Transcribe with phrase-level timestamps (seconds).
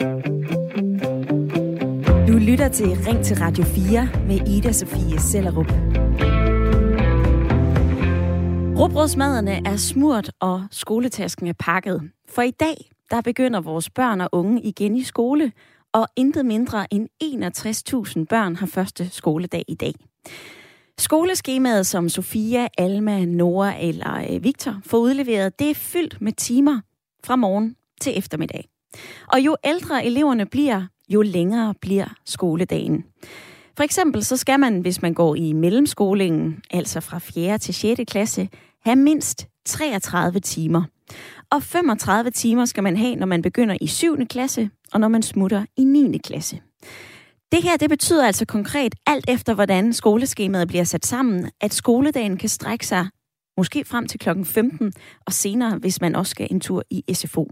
[0.00, 0.04] Du
[2.38, 5.70] lytter til Ring til Radio 4 med Ida Sofie Sellerup.
[8.78, 12.10] Råbrødsmaderne er smurt, og skoletasken er pakket.
[12.28, 15.52] For i dag, der begynder vores børn og unge igen i skole,
[15.92, 19.94] og intet mindre end 61.000 børn har første skoledag i dag.
[20.98, 26.80] Skoleskemaet, som Sofia, Alma, Nora eller øh, Victor får udleveret, det er fyldt med timer
[27.24, 28.68] fra morgen til eftermiddag.
[29.32, 33.04] Og jo ældre eleverne bliver, jo længere bliver skoledagen.
[33.76, 37.58] For eksempel så skal man, hvis man går i mellemskolingen, altså fra 4.
[37.58, 38.00] til 6.
[38.08, 38.48] klasse,
[38.84, 40.82] have mindst 33 timer.
[41.50, 44.26] Og 35 timer skal man have, når man begynder i 7.
[44.26, 46.18] klasse, og når man smutter i 9.
[46.18, 46.60] klasse.
[47.52, 52.36] Det her det betyder altså konkret, alt efter hvordan skoleskemaet bliver sat sammen, at skoledagen
[52.36, 53.06] kan strække sig
[53.56, 54.92] måske frem til klokken 15,
[55.26, 57.50] og senere, hvis man også skal en tur i SFO.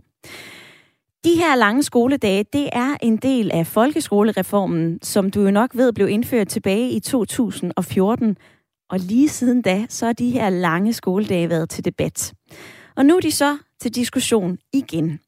[1.26, 5.92] De her lange skoledage, det er en del af folkeskolereformen, som du jo nok ved
[5.92, 8.36] blev indført tilbage i 2014.
[8.90, 12.34] Og lige siden da, så har de her lange skoledage været til debat.
[12.96, 15.20] Og nu er de så til diskussion igen.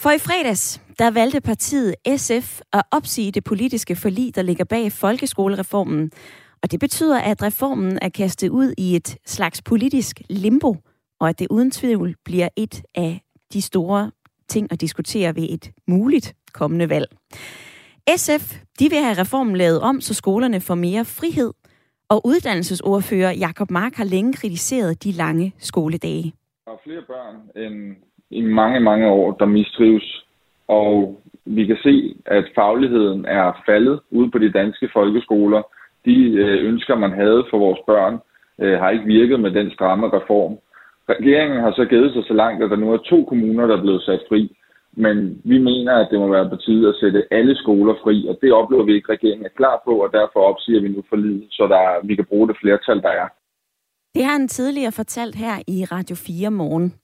[0.00, 4.92] For i fredags, der valgte partiet SF at opsige det politiske forlig, der ligger bag
[4.92, 6.10] folkeskolereformen.
[6.62, 10.76] Og det betyder, at reformen er kastet ud i et slags politisk limbo,
[11.20, 13.20] og at det uden tvivl bliver et af
[13.52, 14.10] de store
[14.54, 17.08] ting at diskutere ved et muligt kommende valg.
[18.16, 18.44] SF
[18.78, 21.52] de vil have reformen lavet om, så skolerne får mere frihed,
[22.12, 26.32] og uddannelsesordfører Jakob Mark har længe kritiseret de lange skoledage.
[26.66, 27.96] Der er flere børn end
[28.30, 30.24] i mange, mange år, der mistrives.
[30.68, 35.62] Og vi kan se, at fagligheden er faldet ude på de danske folkeskoler.
[36.04, 38.14] De øh, ønsker, man havde for vores børn,
[38.58, 40.58] øh, har ikke virket med den stramme reform.
[41.10, 43.82] Regeringen har så givet sig så langt, at der nu er to kommuner, der er
[43.82, 44.56] blevet sat fri.
[44.92, 48.38] Men vi mener, at det må være på tide at sætte alle skoler fri, og
[48.42, 51.46] det oplever vi ikke, at regeringen er klar på, og derfor opsiger vi nu forlidet,
[51.50, 53.28] så der, vi kan bruge det flertal, der er.
[54.14, 56.94] Det har han tidligere fortalt her i Radio 4 morgen.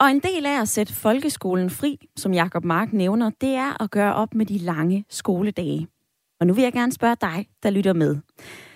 [0.00, 3.90] Og en del af at sætte folkeskolen fri, som Jakob Mark nævner, det er at
[3.90, 5.86] gøre op med de lange skoledage.
[6.40, 8.16] Og nu vil jeg gerne spørge dig, der lytter med.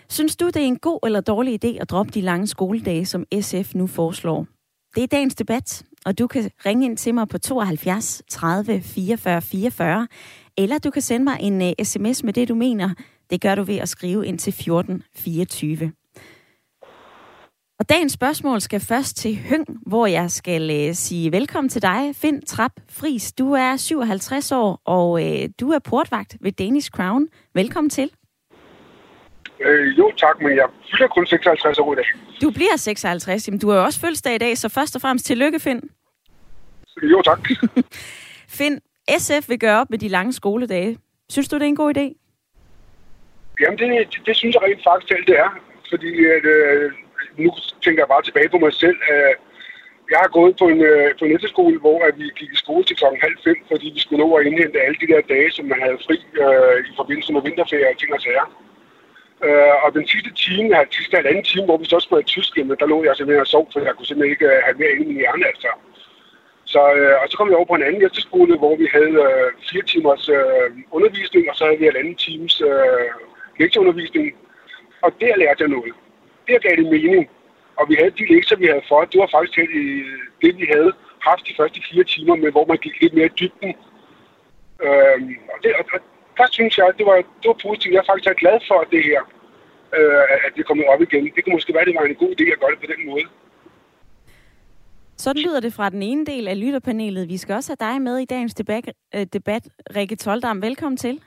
[0.08, 3.24] Synes du, det er en god eller dårlig idé at droppe de lange skoledage, som
[3.40, 4.46] SF nu foreslår?
[4.94, 9.42] Det er dagens debat, og du kan ringe ind til mig på 72 30 44
[9.42, 10.08] 44,
[10.56, 12.90] eller du kan sende mig en øh, uh, sms med det, du mener.
[13.30, 15.92] Det gør du ved at skrive ind til 14 24.
[17.78, 22.16] Og dagens spørgsmål skal først til Høng, hvor jeg skal uh, sige velkommen til dig,
[22.16, 23.32] Finn Trap Fris.
[23.32, 27.28] Du er 57 år, og uh, du er portvagt ved Danish Crown.
[27.54, 28.10] Velkommen til.
[29.64, 32.04] Øh, jo tak, men jeg fylder kun 56 år i dag.
[32.42, 35.26] Du bliver 56, jamen du har jo også fødselsdag i dag, så først og fremmest
[35.26, 35.80] tillykke, Finn.
[37.02, 37.48] Jo tak.
[38.58, 38.80] Finn,
[39.18, 40.98] SF vil gøre op med de lange skoledage.
[41.30, 42.06] Synes du, det er en god idé?
[43.60, 45.50] Jamen, det, det, det synes jeg rent faktisk selv, det er.
[45.90, 46.92] Fordi at, øh,
[47.38, 47.50] nu
[47.84, 48.98] tænker jeg bare tilbage på mig selv.
[49.12, 49.34] Øh,
[50.12, 52.84] jeg har gået på en, øh, på en efterskole, hvor at vi gik i skole
[52.84, 55.64] til klokken halv fem, fordi vi skulle nå at indhente alle de der dage, som
[55.72, 58.46] man havde fri øh, i forbindelse med vinterferie og ting og sager.
[59.46, 62.56] Øh, og den sidste time, den sidste halvanden time, hvor vi så skulle i tysk,
[62.56, 64.92] men der lå jeg simpelthen og sov, for jeg kunne simpelthen ikke øh, have mere
[64.92, 65.70] ind i min hjerne, altså.
[66.64, 69.48] Så, øh, og så kom vi over på en anden efterskole, hvor vi havde øh,
[69.70, 70.66] fire timers øh,
[70.96, 73.10] undervisning, og så havde vi halvanden anden times øh,
[73.60, 74.26] lektieundervisning.
[75.04, 75.94] Og der lærte jeg noget.
[76.48, 77.30] Der gav det mening.
[77.78, 79.56] Og vi havde de lektier, vi havde for, det var faktisk
[80.42, 80.92] det, vi havde
[81.28, 83.72] haft de første fire timer med, hvor man gik lidt mere i dybden.
[84.86, 85.18] Øh,
[85.52, 85.84] og, det, og,
[86.38, 87.92] der synes jeg, at det var, det var positivt.
[87.94, 89.20] Jeg er faktisk glad for det her,
[89.98, 91.24] øh, at det er kommet op igen.
[91.36, 93.00] Det kan måske være, at det var en god idé at gøre det på den
[93.10, 93.24] måde.
[95.16, 97.28] Sådan lyder det fra den ene del af lytterpanelet.
[97.28, 98.92] Vi skal også have dig med i dagens debat.
[99.14, 99.68] Øh, debat.
[99.96, 101.20] Rikke Toldam, velkommen til.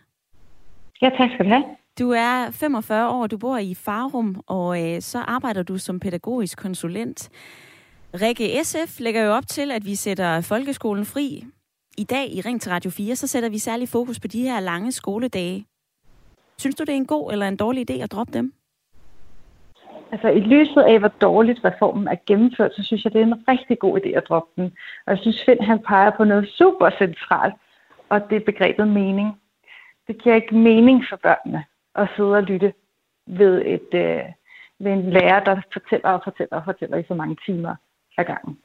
[1.02, 1.64] Ja, tak skal du have.
[2.00, 6.58] Du er 45 år, du bor i Farum, og øh, så arbejder du som pædagogisk
[6.58, 7.30] konsulent.
[8.22, 11.44] Rikke SF lægger jo op til, at vi sætter folkeskolen fri.
[11.98, 14.60] I dag i Ring til Radio 4, så sætter vi særlig fokus på de her
[14.60, 15.66] lange skoledage.
[16.58, 18.54] Synes du, det er en god eller en dårlig idé at droppe dem?
[20.12, 23.48] Altså i lyset af, hvor dårligt reformen er gennemført, så synes jeg, det er en
[23.48, 24.74] rigtig god idé at droppe den.
[25.06, 27.56] Og jeg synes, Finn han peger på noget super centralt,
[28.10, 29.42] og det er begrebet mening.
[30.08, 31.64] Det giver ikke mening for børnene
[31.96, 32.74] at sidde og lytte
[33.28, 34.24] ved, et, øh,
[34.80, 37.76] ved en lærer, der fortæller og fortæller og fortæller i så mange timer
[38.18, 38.58] ad gangen.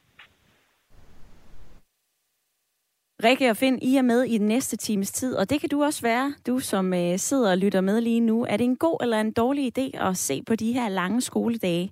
[3.24, 5.82] Rikke og Finn, I er med i den næste times tid, og det kan du
[5.82, 8.46] også være, du som øh, sidder og lytter med lige nu.
[8.48, 11.90] Er det en god eller en dårlig idé at se på de her lange skoledage?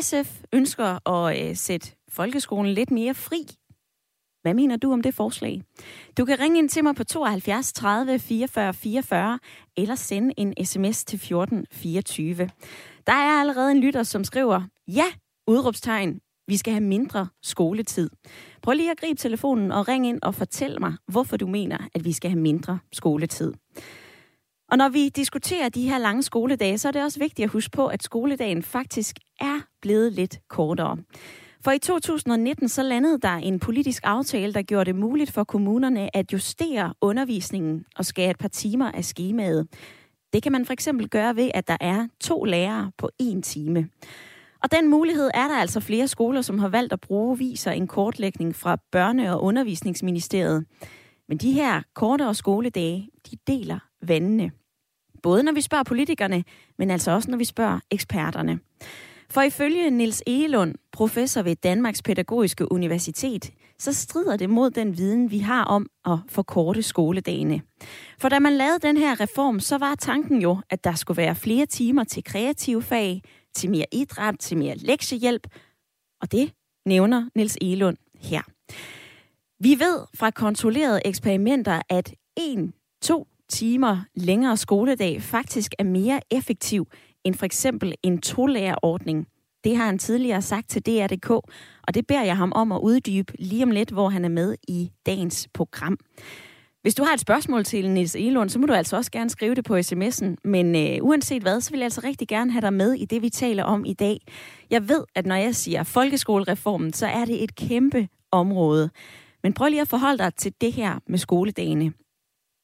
[0.00, 3.46] SF ønsker at øh, sætte folkeskolen lidt mere fri.
[4.42, 5.62] Hvad mener du om det forslag?
[6.18, 9.38] Du kan ringe ind til mig på 72 30 44 44
[9.76, 12.34] eller sende en sms til 14 24.
[13.06, 15.06] Der er allerede en lytter, som skriver, ja,
[15.46, 18.10] udråbstegn, vi skal have mindre skoletid.
[18.62, 22.04] Prøv lige at gribe telefonen og ring ind og fortæl mig, hvorfor du mener, at
[22.04, 23.52] vi skal have mindre skoletid.
[24.70, 27.70] Og når vi diskuterer de her lange skoledage, så er det også vigtigt at huske
[27.70, 30.96] på, at skoledagen faktisk er blevet lidt kortere.
[31.64, 36.16] For i 2019 så landede der en politisk aftale, der gjorde det muligt for kommunerne
[36.16, 39.68] at justere undervisningen og skære et par timer af skemaet.
[40.32, 43.88] Det kan man for eksempel gøre ved, at der er to lærere på en time.
[44.64, 47.86] Og den mulighed er der altså flere skoler, som har valgt at bruge, viser en
[47.86, 50.64] kortlægning fra Børne- og Undervisningsministeriet.
[51.28, 54.50] Men de her kortere skoledage, de deler vandene.
[55.22, 56.44] Både når vi spørger politikerne,
[56.78, 58.58] men altså også når vi spørger eksperterne.
[59.30, 65.30] For ifølge Nils Egelund, professor ved Danmarks Pædagogiske Universitet, så strider det mod den viden,
[65.30, 67.60] vi har om at forkorte skoledagene.
[68.18, 71.34] For da man lavede den her reform, så var tanken jo, at der skulle være
[71.34, 73.22] flere timer til kreative fag,
[73.54, 75.46] til mere idræt, til mere lektiehjælp.
[76.20, 76.52] Og det
[76.86, 78.42] nævner Niels Elund her.
[79.60, 86.86] Vi ved fra kontrollerede eksperimenter, at en, to timer længere skoledag faktisk er mere effektiv
[87.24, 89.28] end for eksempel en tolærerordning.
[89.64, 93.32] Det har han tidligere sagt til DR.dk, og det beder jeg ham om at uddybe
[93.38, 95.98] lige om lidt, hvor han er med i dagens program.
[96.84, 99.54] Hvis du har et spørgsmål til Nils Elund, så må du altså også gerne skrive
[99.54, 100.34] det på sms'en.
[100.44, 103.22] Men øh, uanset hvad, så vil jeg altså rigtig gerne have dig med i det,
[103.22, 104.20] vi taler om i dag.
[104.70, 108.90] Jeg ved, at når jeg siger folkeskolereformen, så er det et kæmpe område.
[109.42, 111.92] Men prøv lige at forholde dig til det her med skoledagene.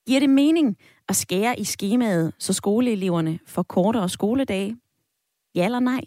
[0.06, 0.76] Giver det mening
[1.08, 4.76] at skære i skemaet, så skoleeleverne får kortere skoledage?
[5.54, 6.00] Ja eller nej?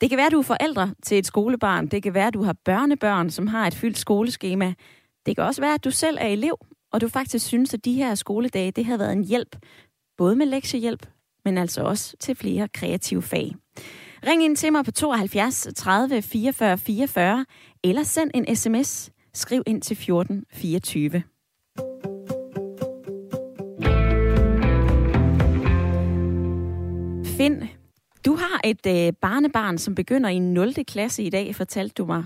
[0.00, 1.86] Det kan være, at du er forældre til et skolebarn.
[1.86, 4.74] Det kan være, at du har børnebørn, som har et fyldt skoleskema.
[5.26, 6.56] Det kan også være, at du selv er elev,
[6.96, 9.56] og du faktisk synes, at de her skoledage, det har været en hjælp.
[10.16, 11.06] Både med lektiehjælp,
[11.44, 13.54] men altså også til flere kreative fag.
[14.26, 17.46] Ring ind til mig på 72 30 44 44,
[17.84, 19.10] eller send en sms.
[19.34, 21.10] Skriv ind til 14 24.
[27.36, 27.68] Finn,
[28.26, 30.74] du har et øh, barnebarn, som begynder i 0.
[30.74, 32.24] klasse i dag, fortalte du mig.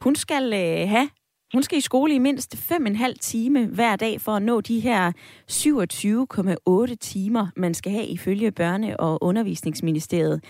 [0.00, 1.08] Hun skal øh, have
[1.52, 5.12] hun skal i skole i mindst 5,5 time hver dag for at nå de her
[5.50, 10.44] 27,8 timer, man skal have ifølge Børne- og Undervisningsministeriet.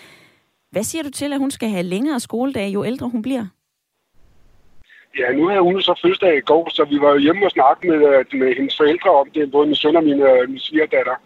[0.70, 3.46] Hvad siger du til, at hun skal have længere skoledag, jo ældre hun bliver?
[5.18, 7.88] Ja, nu havde hun så fødselsdag i går, så vi var jo hjemme og snakke
[7.88, 11.16] med, øh, med hendes forældre om det, både min søn og min, øh, min svigerdatter.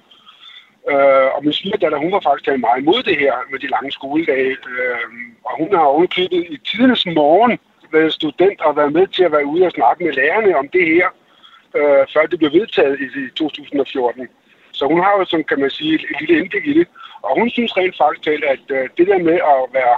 [0.90, 4.56] Øh, og min svigerdatter, hun var faktisk meget imod det her med de lange skoledage.
[4.72, 5.06] Øh,
[5.44, 7.58] og hun har ovenklippet i tidernes morgen
[7.92, 10.86] været student og været med til at være ude og snakke med lærerne om det
[10.86, 11.08] her,
[11.76, 14.28] øh, før det blev vedtaget i, i 2014.
[14.72, 16.88] Så hun har jo, som kan man sige, et, et lille indblik i det.
[17.22, 19.96] Og hun synes rent faktisk, at øh, det der med at være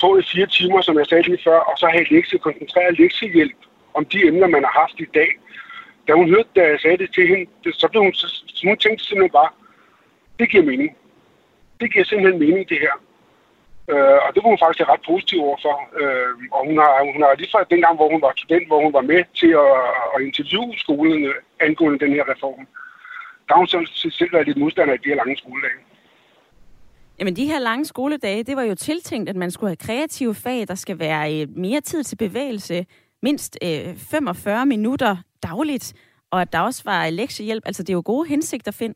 [0.00, 3.60] på i fire timer, som jeg sagde lige før, og så have lektie, koncentreret lektiehjælp
[3.94, 5.30] om de emner, man har haft i dag.
[6.08, 8.76] Da hun hørte, da jeg sagde det til hende, det, så blev hun, så hun
[8.76, 9.50] tænkte simpelthen bare,
[10.38, 10.96] det giver mening.
[11.80, 12.94] Det giver simpelthen mening, det her.
[13.92, 15.76] Øh, og det var hun faktisk ret positiv overfor.
[16.00, 18.92] Øh, og hun har, hun har lige fra dengang, hvor hun var student, hvor hun
[18.98, 19.74] var med til at,
[20.14, 21.20] at interviewe skolen
[21.66, 22.62] angående den her reform,
[23.46, 23.86] der har hun selv,
[24.20, 25.80] selv været lidt modstander af de her lange skoledage.
[27.18, 30.68] Jamen de her lange skoledage, det var jo tiltænkt, at man skulle have kreative fag,
[30.68, 32.86] der skal være øh, mere tid til bevægelse,
[33.22, 35.94] mindst øh, 45 minutter dagligt,
[36.30, 37.62] og at der også var lektiehjælp.
[37.66, 38.94] Altså det er jo gode hensigter, Finn.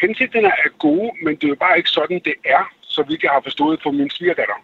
[0.00, 3.30] Hensigterne er gode, men det er jo bare ikke sådan, det er så vidt jeg
[3.30, 4.58] har forstået på min svigerdatter.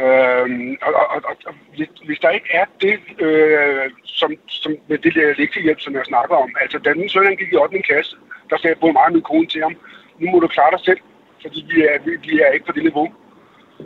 [0.00, 4.98] Øhm, og, og, og, og hvis, hvis der ikke er det, øh, som, som med
[4.98, 7.82] det der lektiehjælp, som jeg snakker om, altså da min søn gik i 8.
[7.82, 8.16] klasse,
[8.50, 9.76] der sagde både mig og min kone til ham,
[10.18, 11.00] nu må du klare dig selv,
[11.42, 13.06] fordi vi er, vi, vi er ikke på det niveau.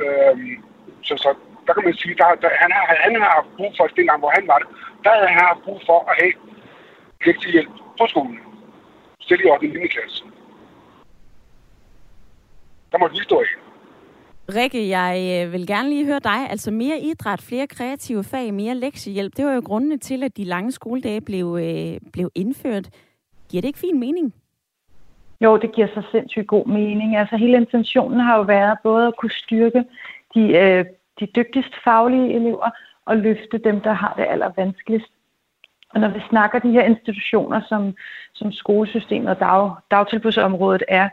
[0.02, 0.64] Øhm,
[1.02, 1.35] så, så
[1.66, 4.30] der kan man sige, der, der, han, har, han har haft brug for, dengang hvor
[4.30, 4.68] han var det,
[5.04, 6.33] der havde han haft brug for at have
[7.26, 8.38] lektiehjælp på skolen.
[9.21, 9.88] Selv i 8.
[9.88, 10.25] klasse.
[12.94, 13.50] Der må vi stå af.
[14.48, 16.50] Rikke, jeg øh, vil gerne lige høre dig.
[16.50, 19.36] Altså mere idræt, flere kreative fag, mere lektiehjælp.
[19.36, 22.90] Det var jo grundene til, at de lange skoledage blev, øh, blev indført.
[23.50, 24.34] Giver det ikke fin mening?
[25.40, 27.16] Jo, det giver så sindssygt god mening.
[27.16, 29.84] Altså hele intentionen har jo været både at kunne styrke
[30.34, 30.84] de, øh,
[31.20, 32.70] de dygtigste faglige elever
[33.04, 35.10] og løfte dem, der har det allervanskeligst.
[35.94, 37.94] Og når vi snakker de her institutioner, som,
[38.34, 41.08] som skolesystemet og dag, dagtilbudsområdet er,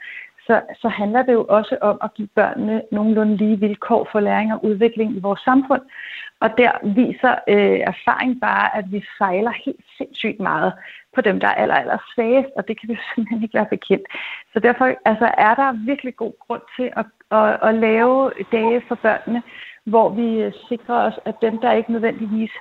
[0.48, 4.54] så, så handler det jo også om at give børnene nogenlunde lige vilkår for læring
[4.54, 5.82] og udvikling i vores samfund.
[6.40, 10.74] Og der viser øh, erfaring bare, at vi fejler helt sindssygt meget
[11.16, 14.08] på dem, der er aller, aller svagest, og det kan vi simpelthen ikke være bekendt.
[14.54, 18.96] Så derfor altså, er der virkelig god grund til at, at, at lave dage for
[18.96, 19.44] børnene,
[19.86, 22.52] hvor vi øh, sikrer os, at dem, der ikke nødvendigvis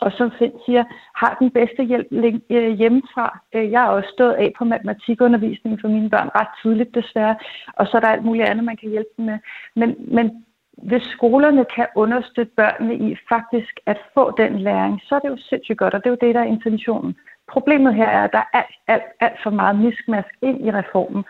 [0.00, 2.06] og som Finn siger, har den bedste hjælp
[2.50, 3.38] øh, hjemmefra.
[3.54, 7.36] Øh, jeg har også stået af på matematikundervisning for mine børn ret tidligt desværre,
[7.72, 9.38] og så er der alt muligt andet, man kan hjælpe dem med.
[9.76, 10.44] Men, men
[10.82, 15.36] hvis skolerne kan understøtte børnene i faktisk at få den læring, så er det jo
[15.36, 17.16] sindssygt godt, og det er jo det, der er intentionen.
[17.48, 21.24] Problemet her er, at der er alt, alt, alt for meget miskmask ind i reformen.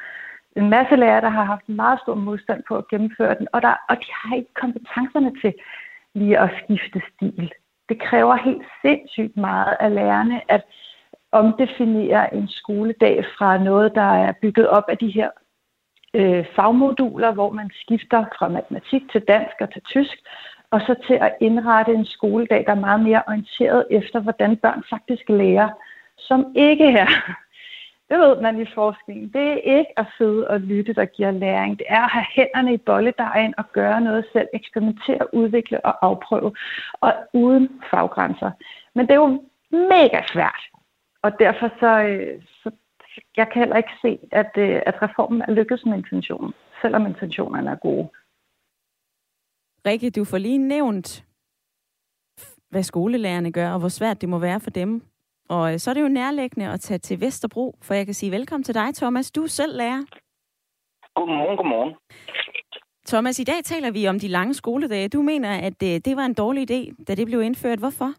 [0.57, 3.75] En masse lærere, der har haft meget stor modstand på at gennemføre den, og, der,
[3.89, 5.55] og de har ikke kompetencerne til
[6.15, 7.53] lige at skifte stil
[7.91, 10.63] det kræver helt sindssygt meget af lærerne at
[11.33, 15.31] omdefinere en skoledag fra noget, der er bygget op af de her
[16.15, 20.19] øh, fagmoduler, hvor man skifter fra matematik til dansk og til tysk,
[20.71, 24.83] og så til at indrette en skoledag, der er meget mere orienteret efter, hvordan børn
[24.91, 25.69] faktisk lærer,
[26.19, 27.09] som ikke er
[28.11, 29.29] det ved man i forskningen.
[29.33, 31.79] Det er ikke at sidde og lytte, der giver læring.
[31.79, 36.55] Det er at have hænderne i bolledejen og gøre noget selv, eksperimentere, udvikle og afprøve,
[36.93, 38.51] og uden faggrænser.
[38.95, 40.63] Men det er jo mega svært,
[41.23, 42.71] og derfor så, øh, så
[43.37, 46.53] jeg kan heller ikke se, at, øh, at reformen er lykkedes med intentionen,
[46.83, 48.09] selvom intentionerne er gode.
[49.87, 51.25] Rikke, du får lige nævnt,
[52.71, 55.10] hvad skolelærerne gør, og hvor svært det må være for dem
[55.55, 58.33] og øh, så er det jo nærliggende at tage til Vesterbro, for jeg kan sige
[58.33, 59.33] velkommen til dig, Thomas.
[59.33, 60.03] Du er selv lærer.
[61.15, 61.95] Godmorgen, godmorgen.
[63.07, 65.09] Thomas, i dag taler vi om de lange skoledage.
[65.09, 67.79] Du mener, at det, øh, det var en dårlig idé, da det blev indført.
[67.79, 68.11] Hvorfor?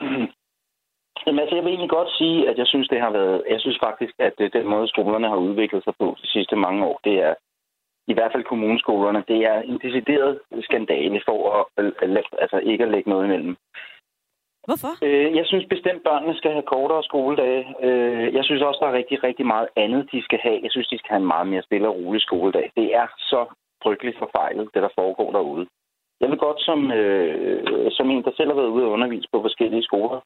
[0.00, 0.28] Mm.
[1.26, 3.42] Jamen, altså, jeg vil egentlig godt sige, at jeg synes, det har været...
[3.50, 6.84] Jeg synes faktisk, at øh, den måde, skolerne har udviklet sig på de sidste mange
[6.86, 7.34] år, det er
[8.06, 11.84] i hvert fald kommuneskolerne, det er en decideret skandale for at,
[12.42, 13.56] altså ikke at lægge noget imellem.
[14.68, 14.92] Hvorfor?
[15.06, 17.64] Øh, jeg synes bestemt, børnene skal have kortere skoledage.
[17.86, 20.60] Øh, jeg synes også, der er rigtig, rigtig meget andet, de skal have.
[20.62, 22.72] Jeg synes, de skal have en meget mere stille og rolig skoledag.
[22.76, 23.40] Det er så
[23.82, 25.66] frygteligt forfejlet, det der foregår derude.
[26.20, 29.42] Jeg vil godt som, øh, som en, der selv har været ude og undervise på
[29.42, 30.20] forskellige skoler,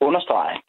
[0.00, 0.60] understrege,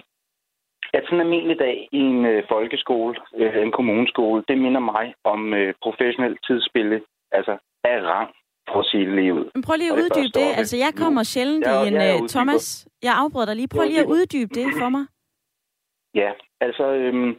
[0.93, 5.13] at sådan en almindelig dag i en øh, folkeskole, øh, en kommuneskole, det minder mig
[5.23, 7.01] om øh, professionelt tidsspille,
[7.31, 8.36] altså af rang
[8.67, 9.45] Prøv at sige det lige ud.
[9.55, 10.49] Men prøv lige at uddybe det.
[10.59, 11.93] Altså, jeg kommer sjældent ja, i en...
[11.93, 13.67] Jeg uh, Thomas, jeg afbryder dig lige.
[13.67, 15.05] Prøv lige at uddybe det for mig.
[16.21, 16.31] Ja,
[16.61, 16.85] altså...
[17.01, 17.31] Øhm,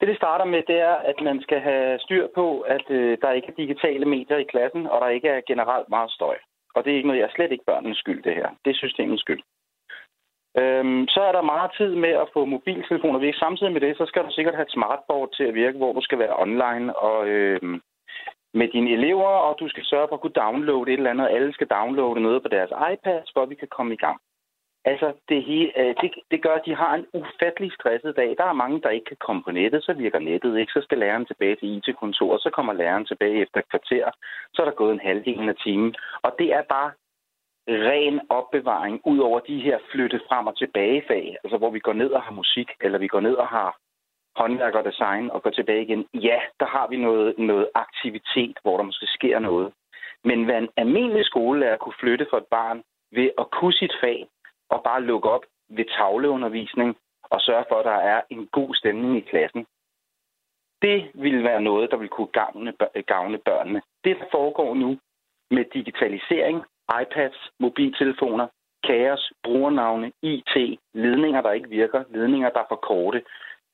[0.00, 3.32] det, det starter med, det er, at man skal have styr på, at øh, der
[3.32, 6.36] ikke er digitale medier i klassen, og der ikke er generelt meget støj.
[6.74, 8.48] Og det er ikke noget, jeg er slet ikke børnenes skyld, det her.
[8.64, 9.42] Det er systemets skyld.
[10.58, 13.34] Øhm, så er der meget tid med at få mobiltelefoner væk.
[13.34, 16.00] Samtidig med det, så skal du sikkert have et smartboard til at virke, hvor du
[16.00, 17.80] skal være online og, øhm,
[18.54, 21.28] med dine elever, og du skal sørge for at kunne downloade et eller andet.
[21.28, 24.20] Alle skal downloade noget på deres iPads, for at vi kan komme i gang.
[24.84, 28.34] Altså, det, hele, øh, det, det gør, at de har en ufattelig stresset dag.
[28.38, 30.72] Der er mange, der ikke kan komme på nettet, så virker nettet ikke.
[30.72, 34.10] Så skal læreren tilbage til IT-kontoret, så kommer læreren tilbage efter et kvarter.
[34.54, 35.94] Så er der gået en halvdel af timen.
[36.22, 36.90] Og det er bare
[37.68, 41.92] ren opbevaring ud over de her flytte frem og tilbage fag, altså hvor vi går
[41.92, 43.78] ned og har musik, eller vi går ned og har
[44.36, 48.76] håndværk og design og går tilbage igen, ja, der har vi noget, noget aktivitet, hvor
[48.76, 49.72] der måske sker noget.
[50.24, 52.82] Men hvad en almindelig skolelærer kunne flytte for et barn
[53.12, 54.26] ved at kunne sit fag
[54.70, 59.16] og bare lukke op ved tavleundervisning og sørge for, at der er en god stemning
[59.16, 59.66] i klassen,
[60.82, 62.72] det ville være noget, der vil kunne gavne,
[63.06, 63.82] gavne børnene.
[64.04, 64.98] Det, der foregår nu
[65.50, 66.64] med digitalisering,
[67.02, 68.46] iPads, mobiltelefoner,
[68.84, 73.22] kaos, brugernavne, IT, ledninger, der ikke virker, ledninger, der er for korte,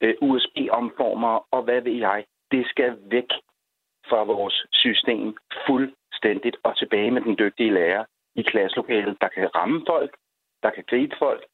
[0.01, 2.25] øh, USB-omformer og hvad ved jeg.
[2.51, 3.31] Det skal væk
[4.09, 5.37] fra vores system
[5.67, 10.17] fuldstændigt og tilbage med den dygtige lærer i klasselokalet, der kan ramme folk,
[10.63, 11.45] der kan gribe folk,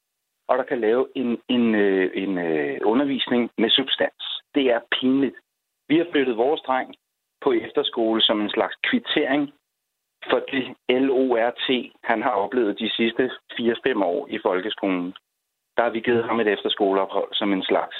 [0.49, 4.25] og der kan lave en, en, øh, en øh, undervisning med substans.
[4.55, 5.37] Det er pinligt.
[5.89, 6.95] Vi har flyttet vores dreng
[7.41, 9.53] på efterskole som en slags kvittering
[10.31, 15.15] for det LORT, han har oplevet de sidste 4-5 år i folkeskolen.
[15.77, 17.97] Der har vi givet ham et efterskoleophold som en slags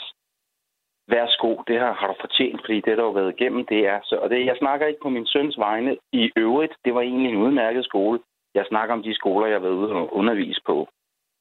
[1.15, 4.17] værsgo, det her har du fortjent, fordi det, der har været igennem, det er så.
[4.23, 6.75] Og det, jeg snakker ikke på min søns vegne i øvrigt.
[6.85, 8.19] Det var egentlig en udmærket skole.
[8.55, 10.89] Jeg snakker om de skoler, jeg har været ude og undervise på.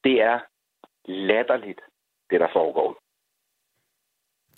[0.04, 0.38] Det er
[1.04, 1.80] latterligt,
[2.30, 2.90] det der foregår.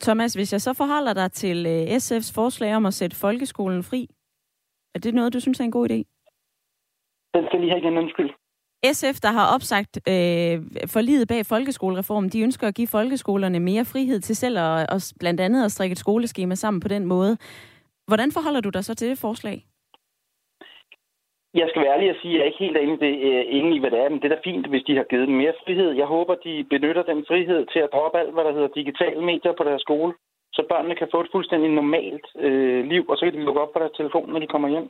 [0.00, 4.08] Thomas, hvis jeg så forholder dig til øh, SF's forslag om at sætte folkeskolen fri,
[4.94, 6.00] er det noget, du synes er en god idé?
[7.34, 8.30] Den skal lige have igen, undskyld.
[8.92, 10.56] SF, der har opsagt øh,
[10.94, 15.40] forliget bag folkeskolereformen, de ønsker at give folkeskolerne mere frihed til selv at, og blandt
[15.40, 17.36] andet at strikke et skoleskema sammen på den måde.
[18.06, 19.64] Hvordan forholder du dig så til det forslag?
[21.54, 23.76] Jeg skal være ærlig at sige, at jeg er ikke helt enig, det, øh, enig
[23.76, 25.54] i, hvad det er, men det er da fint, hvis de har givet dem mere
[25.64, 25.90] frihed.
[26.02, 29.52] Jeg håber, de benytter den frihed til at droppe alt, hvad der hedder digitale medier
[29.56, 30.12] på deres skole,
[30.52, 33.72] så børnene kan få et fuldstændig normalt øh, liv, og så kan de lukke op
[33.72, 34.88] på deres telefon, når de kommer hjem.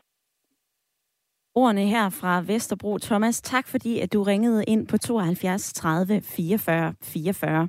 [1.56, 2.98] Ordene her fra Vesterbro.
[2.98, 7.68] Thomas, tak fordi at du ringede ind på 72 30 44 44.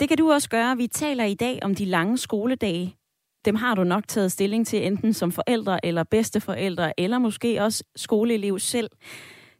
[0.00, 0.76] Det kan du også gøre.
[0.76, 2.96] Vi taler i dag om de lange skoledage.
[3.44, 7.84] Dem har du nok taget stilling til enten som forældre eller bedsteforældre, eller måske også
[7.96, 8.90] skoleelev selv.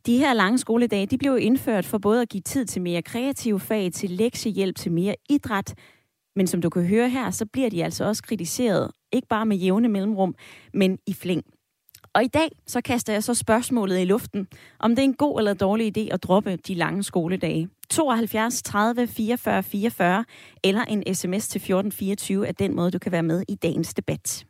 [0.06, 3.60] De her lange skoledage, de blev indført for både at give tid til mere kreative
[3.60, 5.74] fag, til lektiehjælp, til mere idræt.
[6.36, 8.90] Men som du kan høre her, så bliver de altså også kritiseret.
[9.12, 10.34] Ikke bare med jævne mellemrum,
[10.74, 11.55] men i flæng.
[12.16, 15.38] Og i dag så kaster jeg så spørgsmålet i luften, om det er en god
[15.38, 17.68] eller dårlig idé at droppe de lange skoledage.
[17.90, 20.24] 72 30 44 44
[20.64, 24.46] eller en sms til 1424 er den måde, du kan være med i dagens debat.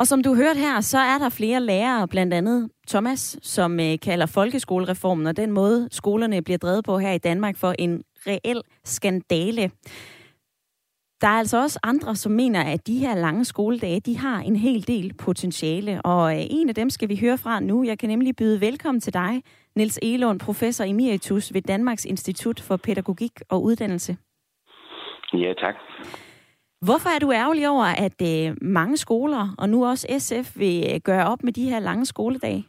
[0.00, 3.98] Og som du hørte her, så er der flere lærere, blandt andet Thomas, som øh,
[4.02, 8.62] kalder folkeskolereformen og den måde, skolerne bliver drevet på her i Danmark for en reel
[8.84, 9.70] skandale.
[11.20, 14.56] Der er altså også andre, som mener, at de her lange skoledage, de har en
[14.56, 16.02] hel del potentiale.
[16.02, 17.84] Og øh, en af dem skal vi høre fra nu.
[17.84, 19.42] Jeg kan nemlig byde velkommen til dig,
[19.76, 24.16] Niels Elund, professor emeritus ved Danmarks Institut for Pædagogik og Uddannelse.
[25.32, 25.74] Ja, tak.
[26.80, 31.26] Hvorfor er du ærgerlig over, at øh, mange skoler, og nu også SF, vil gøre
[31.26, 32.64] op med de her lange skoledage?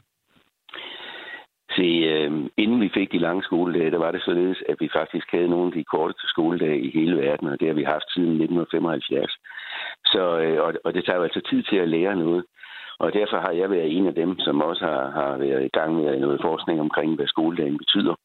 [1.77, 5.31] Se, øh, inden vi fik de lange skoledage, der var det således, at vi faktisk
[5.31, 8.33] havde nogle af de korteste skoledage i hele verden, og det har vi haft siden
[8.41, 9.37] 1975.
[10.05, 12.43] Så, øh, og, og det tager jo altså tid til at lære noget.
[12.99, 15.95] Og derfor har jeg været en af dem, som også har, har været i gang
[15.95, 18.15] med noget forskning omkring, hvad skoledagen betyder.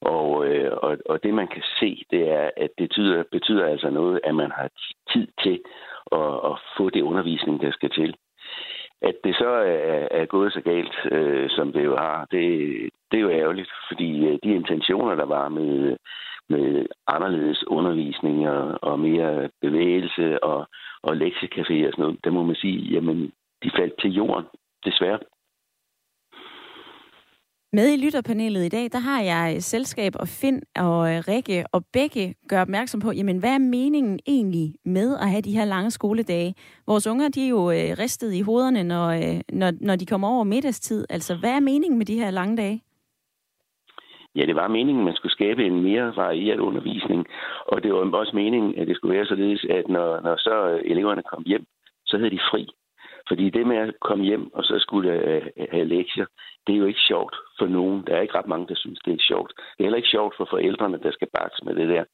[0.00, 3.90] Og, øh, og, og det man kan se, det er, at det betyder, betyder altså
[3.90, 4.68] noget, at man har
[5.12, 5.60] tid til
[6.12, 8.14] at, at få det undervisning, der skal til.
[9.02, 12.42] At det så er, er gået så galt, øh, som det jo har, det,
[13.10, 15.96] det er jo ærgerligt, fordi øh, de intentioner, der var med,
[16.48, 20.66] med anderledes undervisning og, og mere bevægelse og,
[21.02, 24.44] og lektiecafé og sådan noget, der må man sige, jamen, de faldt til jorden,
[24.84, 25.18] desværre.
[27.74, 31.64] Med i lytterpanelet i dag, der har jeg øh, selskab og Finn og øh, Rikke,
[31.72, 35.64] og begge gør opmærksom på, jamen hvad er meningen egentlig med at have de her
[35.64, 36.54] lange skoledage?
[36.86, 40.28] Vores unger, de er jo øh, ristet i hovederne, når, øh, når, når de kommer
[40.28, 41.06] over middagstid.
[41.10, 42.82] Altså, hvad er meningen med de her lange dage?
[44.36, 47.26] Ja, det var meningen, at man skulle skabe en mere varieret undervisning,
[47.66, 50.80] og det var også meningen, at det skulle være således, at når, når så øh,
[50.84, 51.64] eleverne kom hjem,
[52.06, 52.68] så havde de fri.
[53.32, 56.26] Fordi det med at komme hjem og så skulle øh, have lektier,
[56.66, 58.06] det er jo ikke sjovt for nogen.
[58.06, 59.52] Der er ikke ret mange, der synes, det er sjovt.
[59.56, 62.04] Det er heller ikke sjovt for forældrene, der skal bakse med det der.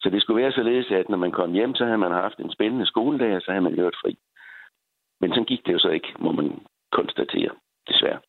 [0.00, 2.52] Så det skulle være således, at når man kom hjem, så havde man haft en
[2.52, 4.18] spændende skoledag, og så havde man hørt fri.
[5.20, 6.60] Men så gik det jo så ikke, må man
[6.92, 7.50] konstatere,
[7.88, 8.20] desværre.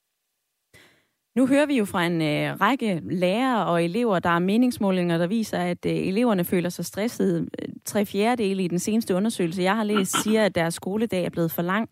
[1.36, 5.28] Nu hører vi jo fra en øh, række lærere og elever, der er meningsmålinger, der
[5.28, 7.48] viser, at øh, eleverne føler sig stressede.
[7.60, 11.30] Øh, tre fjerdedele i den seneste undersøgelse, jeg har læst, siger, at deres skoledag er
[11.30, 11.89] blevet for lang.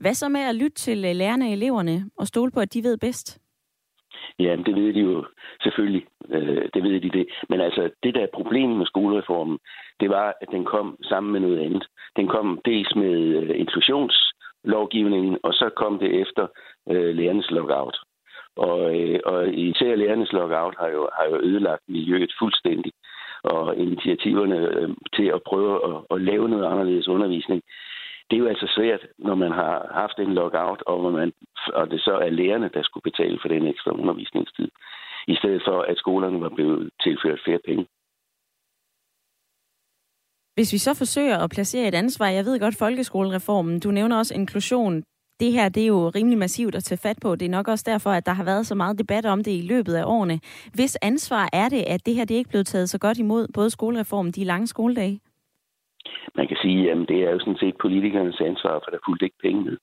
[0.00, 2.82] Hvad så med at lytte til øh, lærerne og eleverne og stole på, at de
[2.82, 3.38] ved bedst?
[4.38, 5.24] Ja, det ved de jo
[5.62, 6.04] selvfølgelig.
[6.28, 7.26] Øh, det ved de det.
[7.48, 9.58] Men altså, det der problem med skolereformen,
[10.00, 11.86] det var, at den kom sammen med noget andet.
[12.16, 16.46] Den kom dels med øh, inklusionslovgivningen, og så kom det efter
[16.90, 17.96] øh, lærernes lockout.
[18.56, 22.92] Og, øh, og især lærernes lockout har jo, har jo ødelagt miljøet fuldstændig.
[23.42, 27.62] Og initiativerne øh, til at prøve at, at lave noget anderledes undervisning,
[28.30, 31.32] det er jo altså svært, når man har haft en lockout, og, hvor man,
[31.74, 34.68] og det så er lærerne, der skulle betale for den ekstra undervisningstid,
[35.28, 37.86] i stedet for at skolerne var blevet tilført flere penge.
[40.54, 44.34] Hvis vi så forsøger at placere et ansvar, jeg ved godt folkeskolereformen, du nævner også
[44.34, 45.04] inklusion,
[45.42, 47.28] det her det er jo rimelig massivt at tage fat på.
[47.36, 49.66] Det er nok også derfor, at der har været så meget debat om det i
[49.72, 50.36] løbet af årene.
[50.78, 53.44] Hvis ansvar er det, at det her det er ikke blevet taget så godt imod,
[53.54, 55.20] både skolereformen, de lange skoledage?
[56.38, 59.42] Man kan sige, at det er jo sådan set politikernes ansvar, for der fulgte ikke
[59.42, 59.76] penge med.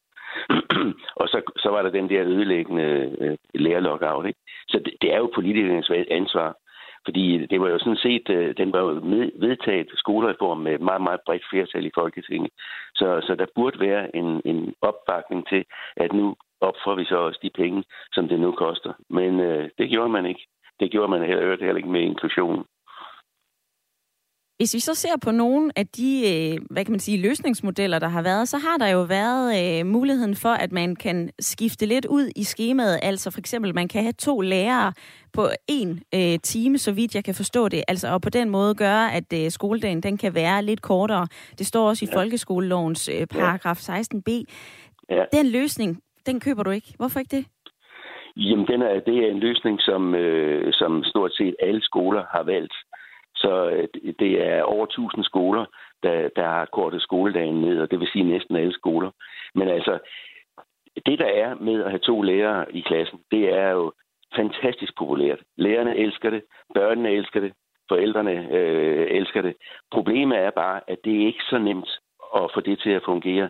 [1.21, 2.89] og så, så var der den der ødelæggende
[3.21, 4.25] øh, lærerlockout.
[4.27, 4.39] Ikke?
[4.67, 6.49] Så det, det er jo politikernes ansvar.
[7.05, 8.91] Fordi det var jo sådan set, øh, den var jo
[9.45, 12.51] vedtaget skolereform med et meget, meget bredt flertal i Folketinget.
[12.95, 15.65] Så, så der burde være en, en opbakning til,
[15.97, 17.83] at nu opfører vi så også de penge,
[18.13, 18.93] som det nu koster.
[19.09, 20.47] Men øh, det gjorde man ikke.
[20.79, 22.65] Det gjorde man heller, heller ikke med inklusion.
[24.59, 28.07] Hvis vi så ser på nogle af de, øh, hvad kan man sige, løsningsmodeller, der
[28.07, 32.05] har været, så har der jo været øh, muligheden for, at man kan skifte lidt
[32.05, 32.99] ud i skemaet.
[33.01, 34.93] Altså for eksempel, man kan have to lærere
[35.33, 37.83] på en øh, time, så vidt jeg kan forstå det.
[37.87, 41.27] Altså og på den måde gøre, at øh, skoledagen den kan være lidt kortere.
[41.59, 42.17] Det står også i ja.
[42.19, 44.29] folkeskolelovens øh, paragraf 16b.
[45.09, 45.23] Ja.
[45.33, 46.93] Den løsning, den køber du ikke.
[46.97, 47.45] Hvorfor ikke det?
[48.37, 52.43] Jamen, den er, det er en løsning, som, øh, som stort set alle skoler har
[52.43, 52.73] valgt.
[53.43, 53.87] Så øh,
[54.19, 55.65] det er over 1000 skoler,
[56.03, 59.11] der, der har kortet skoledagen ned, og det vil sige næsten alle skoler.
[59.55, 59.99] Men altså,
[61.05, 63.93] det der er med at have to lærere i klassen, det er jo
[64.35, 65.39] fantastisk populært.
[65.57, 67.53] Lærerne elsker det, børnene elsker det,
[67.89, 69.55] forældrene øh, elsker det.
[69.91, 71.89] Problemet er bare, at det er ikke så nemt
[72.35, 73.49] at få det til at fungere.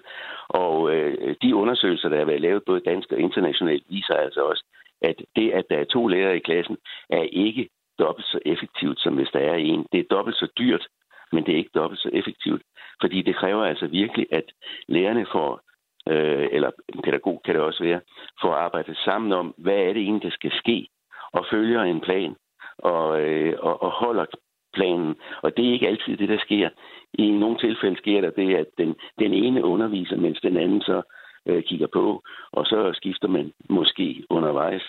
[0.50, 4.64] Og øh, de undersøgelser, der er været lavet både dansk og internationalt, viser altså også,
[5.02, 6.78] at det, at der er to lærere i klassen,
[7.10, 9.86] er ikke dobbelt så effektivt, som hvis der er en.
[9.92, 10.88] Det er dobbelt så dyrt,
[11.32, 12.62] men det er ikke dobbelt så effektivt.
[13.02, 14.44] Fordi det kræver altså virkelig, at
[14.88, 15.62] lærerne får,
[16.08, 18.02] øh, eller en pædagog kan det også være,
[18.42, 20.88] får arbejdet sammen om, hvad er det egentlig, der skal ske,
[21.32, 22.36] og følger en plan,
[22.78, 24.26] og, øh, og, og holder
[24.74, 25.16] planen.
[25.42, 26.70] Og det er ikke altid det, der sker.
[27.14, 31.02] I nogle tilfælde sker der det, at den, den ene underviser, mens den anden så
[31.46, 34.84] øh, kigger på, og så skifter man måske undervejs.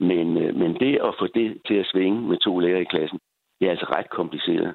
[0.00, 3.18] Men, øh, men det at få det til at svinge med to lærere i klassen,
[3.60, 4.74] det er altså ret kompliceret,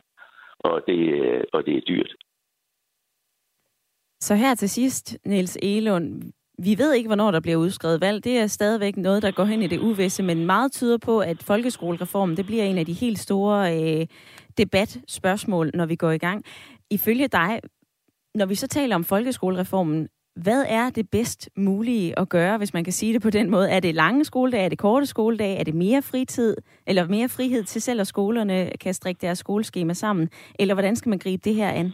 [0.60, 2.16] og det, øh, og det er dyrt.
[4.20, 8.24] Så her til sidst, Niels Elund, vi ved ikke, hvornår der bliver udskrevet valg.
[8.24, 11.44] Det er stadigvæk noget, der går hen i det uvisse, men meget tyder på, at
[11.44, 14.08] folkeskolereformen det bliver en af de helt store øh,
[14.58, 16.46] debatspørgsmål, når vi går i gang.
[16.90, 17.60] Ifølge dig,
[18.36, 22.84] når vi så taler om folkeskolereformen, hvad er det bedst mulige at gøre, hvis man
[22.84, 23.70] kan sige det på den måde?
[23.70, 24.66] Er det lange skoledage?
[24.66, 25.60] Er det korte skoledage?
[25.60, 26.56] Er det mere fritid?
[26.88, 30.30] Eller mere frihed til selv, at skolerne kan strikke deres skoleskema sammen?
[30.60, 31.94] Eller hvordan skal man gribe det her an?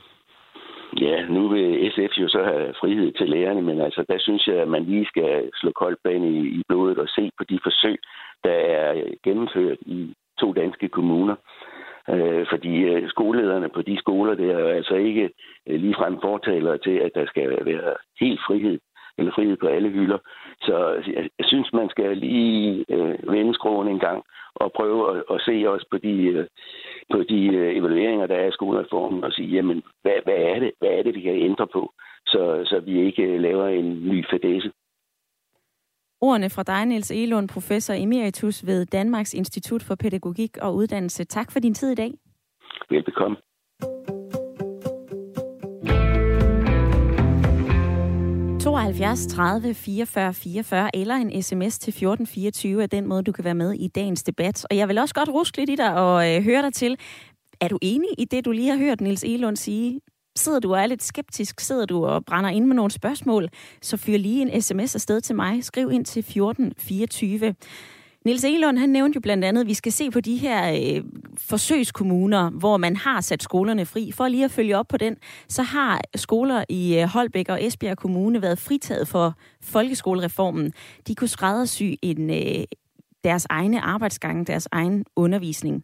[1.02, 4.56] Ja, nu vil SF jo så have frihed til lærerne, men altså, der synes jeg,
[4.56, 7.98] at man lige skal slå koldt bane i, i blodet og se på de forsøg,
[8.44, 11.36] der er gennemført i to danske kommuner.
[12.10, 15.30] Øh, fordi øh, skolelederne på de skoler, det er altså ikke
[15.68, 18.80] øh, ligefrem fortaler til, at der skal være helt frihed
[19.18, 20.18] eller frihed på alle hylder.
[20.62, 20.76] Så
[21.16, 24.24] jeg, jeg synes, man skal lige øh, vende skroen en gang
[24.56, 26.46] og prøve at, at se også på de, øh,
[27.12, 30.72] på de øh, evalueringer, der er i skolereformen, og sige, jamen, hvad, hvad, er det,
[30.80, 31.94] hvad er det, vi kan ændre på,
[32.26, 34.72] så, så vi ikke laver en ny fadese.
[36.22, 41.24] Ordene fra dig, Niels Elund, professor emeritus ved Danmarks Institut for Pædagogik og Uddannelse.
[41.24, 42.14] Tak for din tid i dag.
[42.90, 43.38] Velbekomme.
[48.60, 53.56] ...72 30 44 44 eller en sms til 1424 er den måde, du kan være
[53.56, 54.66] med i dagens debat.
[54.70, 56.98] Og jeg vil også godt ruske lidt i dig og øh, høre dig til.
[57.62, 60.02] Er du enig i det, du lige har hørt Nils Elund sige?
[60.40, 63.50] Sidder du og er lidt skeptisk, sidder du og brænder ind med nogle spørgsmål,
[63.82, 65.64] så fyr lige en sms afsted til mig.
[65.64, 67.56] Skriv ind til 1424.
[68.26, 71.04] Nils Elund, han nævnte jo blandt andet, at vi skal se på de her øh,
[71.38, 74.12] forsøgskommuner, hvor man har sat skolerne fri.
[74.12, 75.16] For lige at følge op på den,
[75.48, 80.74] så har skoler i øh, Holbæk og Esbjerg Kommune været fritaget for folkeskolereformen.
[81.08, 82.64] De kunne skræddersy en, øh,
[83.24, 85.84] deres egne arbejdsgange, deres egen undervisning.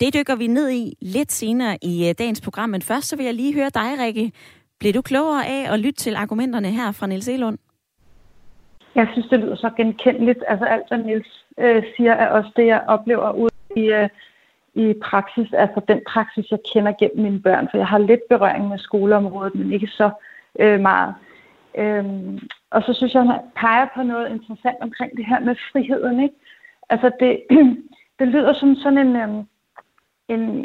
[0.00, 3.24] Det dykker vi ned i lidt senere i øh, dagens program, men først så vil
[3.24, 4.32] jeg lige høre dig, Rikke.
[4.80, 7.58] Blev du klogere af at lytte til argumenterne her fra Niels Elund?
[8.94, 10.38] Jeg synes, det lyder så genkendeligt.
[10.48, 14.08] Altså alt, hvad Niels øh, siger, er også det, jeg oplever ud i, øh,
[14.74, 15.52] i praksis.
[15.52, 17.68] Altså den praksis, jeg kender gennem mine børn.
[17.70, 20.10] For jeg har lidt berøring med skoleområdet, men ikke så
[20.60, 21.14] øh, meget.
[21.78, 22.38] Øhm,
[22.70, 26.20] og så synes jeg, han peger på noget interessant omkring det her med friheden.
[26.22, 26.34] Ikke?
[26.90, 27.42] Altså det,
[28.18, 29.16] det lyder som sådan en...
[29.16, 29.44] Øh,
[30.28, 30.64] en,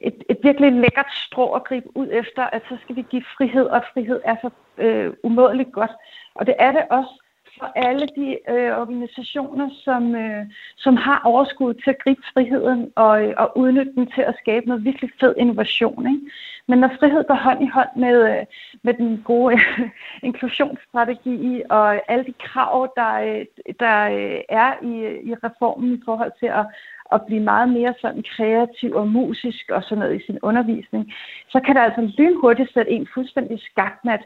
[0.00, 3.66] et, et virkelig lækkert strå at gribe ud efter, at så skal vi give frihed,
[3.66, 5.90] og frihed er så øh, umådeligt godt.
[6.34, 7.22] Og det er det også
[7.58, 13.24] for alle de øh, organisationer, som, øh, som har overskud til at gribe friheden og,
[13.24, 16.06] øh, og udnytte den til at skabe noget virkelig fed innovation.
[16.06, 16.20] Ikke?
[16.66, 18.46] Men når frihed går hånd i hånd med, øh,
[18.82, 19.90] med den gode øh,
[20.28, 23.44] inklusionsstrategi og alle de krav, der, øh,
[23.80, 24.94] der øh, er i,
[25.30, 26.66] i reformen i forhold til at,
[27.12, 31.12] at blive meget mere sådan kreativ og musisk og sådan noget i sin undervisning,
[31.48, 34.20] så kan der altså lynhurtigt sætte en fuldstændig skakmat.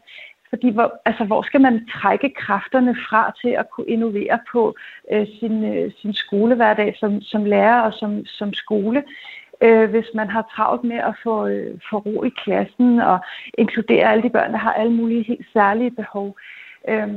[0.51, 4.75] Fordi hvor, altså, hvor skal man trække kræfterne fra til at kunne innovere på
[5.12, 9.03] øh, sin, øh, sin skolehverdag som, som lærer og som, som skole?
[9.62, 13.18] øh, hvis man har travlt med at få, øh, få ro i klassen og
[13.59, 16.37] inkludere alle de børn, der har alle mulige helt særlige behov.
[16.88, 17.09] Øh,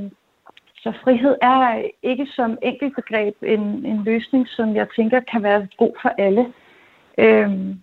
[0.86, 5.68] så frihed er ikke som enkelt begreb en, en løsning, som jeg tænker kan være
[5.78, 6.54] god for alle.
[7.18, 7.80] Øhm,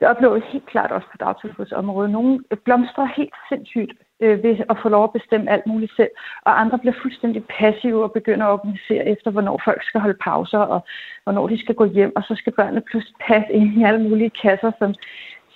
[0.00, 2.10] Det oplever vi helt klart også på dagtilbudsområdet.
[2.10, 6.10] Nogle blomstrer helt sindssygt øh, ved at få lov at bestemme alt muligt selv,
[6.46, 10.58] og andre bliver fuldstændig passive og begynder at organisere efter, hvornår folk skal holde pauser,
[10.58, 10.80] og
[11.24, 14.30] hvornår de skal gå hjem, og så skal børnene pludselig passe ind i alle mulige
[14.30, 14.94] kasser, som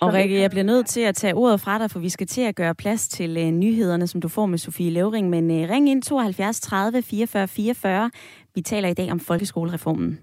[0.01, 2.41] og Rikke, jeg bliver nødt til at tage ordet fra dig, for vi skal til
[2.41, 5.31] at gøre plads til uh, nyhederne, som du får med Sofie Levering.
[5.31, 8.11] Men uh, ring ind 72 30 44 44.
[8.55, 10.19] Vi taler i dag om folkeskolereformen.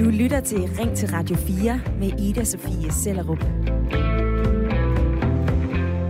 [0.00, 3.44] Du lytter til Ring til Radio 4 med Ida Sofie Sellerup.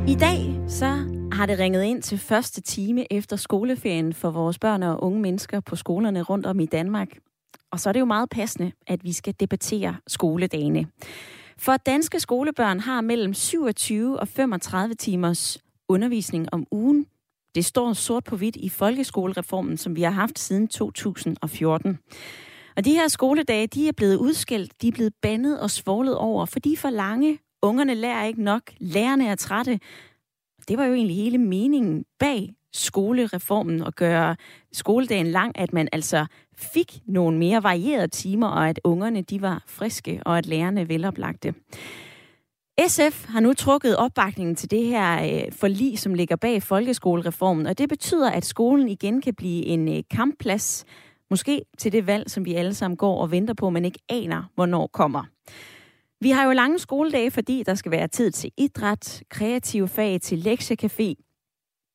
[0.09, 0.99] I dag så
[1.33, 5.61] har det ringet ind til første time efter skoleferien for vores børn og unge mennesker
[5.61, 7.09] på skolerne rundt om i Danmark.
[7.73, 10.87] Og så er det jo meget passende, at vi skal debattere skoledagene.
[11.59, 17.07] For danske skolebørn har mellem 27 og 35 timers undervisning om ugen.
[17.55, 21.99] Det står sort på hvidt i folkeskolereformen, som vi har haft siden 2014.
[22.77, 26.47] Og de her skoledage, de er blevet udskilt, de er blevet bandet og svoglet over,
[26.47, 27.39] for de er for lange.
[27.63, 29.81] Ungerne lærer ikke nok, lærerne er trætte.
[30.69, 34.37] Det var jo egentlig hele meningen bag skolereformen at gøre
[34.73, 36.27] skoledagen lang, at man altså
[36.59, 41.55] fik nogle mere varierede timer, og at ungerne de var friske, og at lærerne veloplagte.
[42.87, 47.79] SF har nu trukket opbakningen til det her øh, forlig, som ligger bag folkeskolereformen, og
[47.79, 50.85] det betyder, at skolen igen kan blive en øh, kampplads,
[51.31, 54.51] måske til det valg, som vi alle sammen går og venter på, men ikke aner,
[54.55, 55.25] hvornår kommer.
[56.21, 60.37] Vi har jo lange skoledage, fordi der skal være tid til idræt, kreative fag, til
[60.37, 61.25] lektiecafé.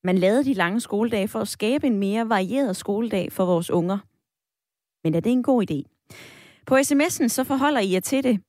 [0.04, 3.98] Man lavede de lange skoledage for at skabe en mere varieret skoledag for vores unger.
[5.04, 6.08] Men er det en god idé?
[6.66, 8.40] På sms'en så forholder I jer til det.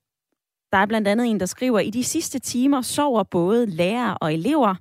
[0.72, 4.34] Der er blandt andet en, der skriver, i de sidste timer sover både lærere og
[4.34, 4.74] elever.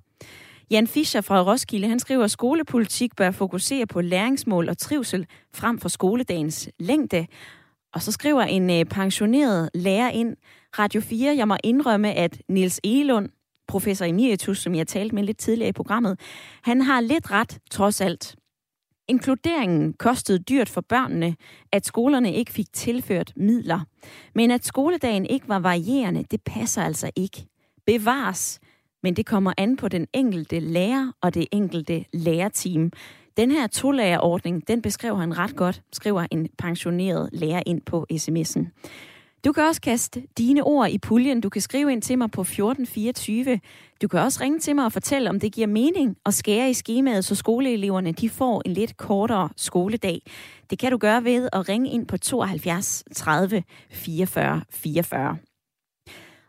[0.71, 5.79] Jan Fischer fra Roskilde, han skriver, at skolepolitik bør fokusere på læringsmål og trivsel frem
[5.79, 7.27] for skoledagens længde.
[7.93, 10.35] Og så skriver en øh, pensioneret lærer ind,
[10.79, 13.29] Radio 4, jeg må indrømme, at Nils Elund,
[13.67, 16.19] professor emeritus, som jeg talte med lidt tidligere i programmet,
[16.63, 18.35] han har lidt ret, trods alt.
[19.13, 21.35] Inkluderingen kostede dyrt for børnene,
[21.71, 23.79] at skolerne ikke fik tilført midler.
[24.35, 27.47] Men at skoledagen ikke var varierende, det passer altså ikke.
[27.85, 28.59] Bevares,
[29.03, 32.91] men det kommer an på den enkelte lærer og det enkelte lærerteam.
[33.37, 38.67] Den her tolærerordning, den beskriver han ret godt, skriver en pensioneret lærer ind på sms'en.
[39.45, 41.41] Du kan også kaste dine ord i puljen.
[41.41, 43.59] Du kan skrive ind til mig på 1424.
[44.01, 46.73] Du kan også ringe til mig og fortælle, om det giver mening at skære i
[46.73, 50.21] skemaet, så skoleeleverne de får en lidt kortere skoledag.
[50.69, 55.37] Det kan du gøre ved at ringe ind på 72 30 44 44.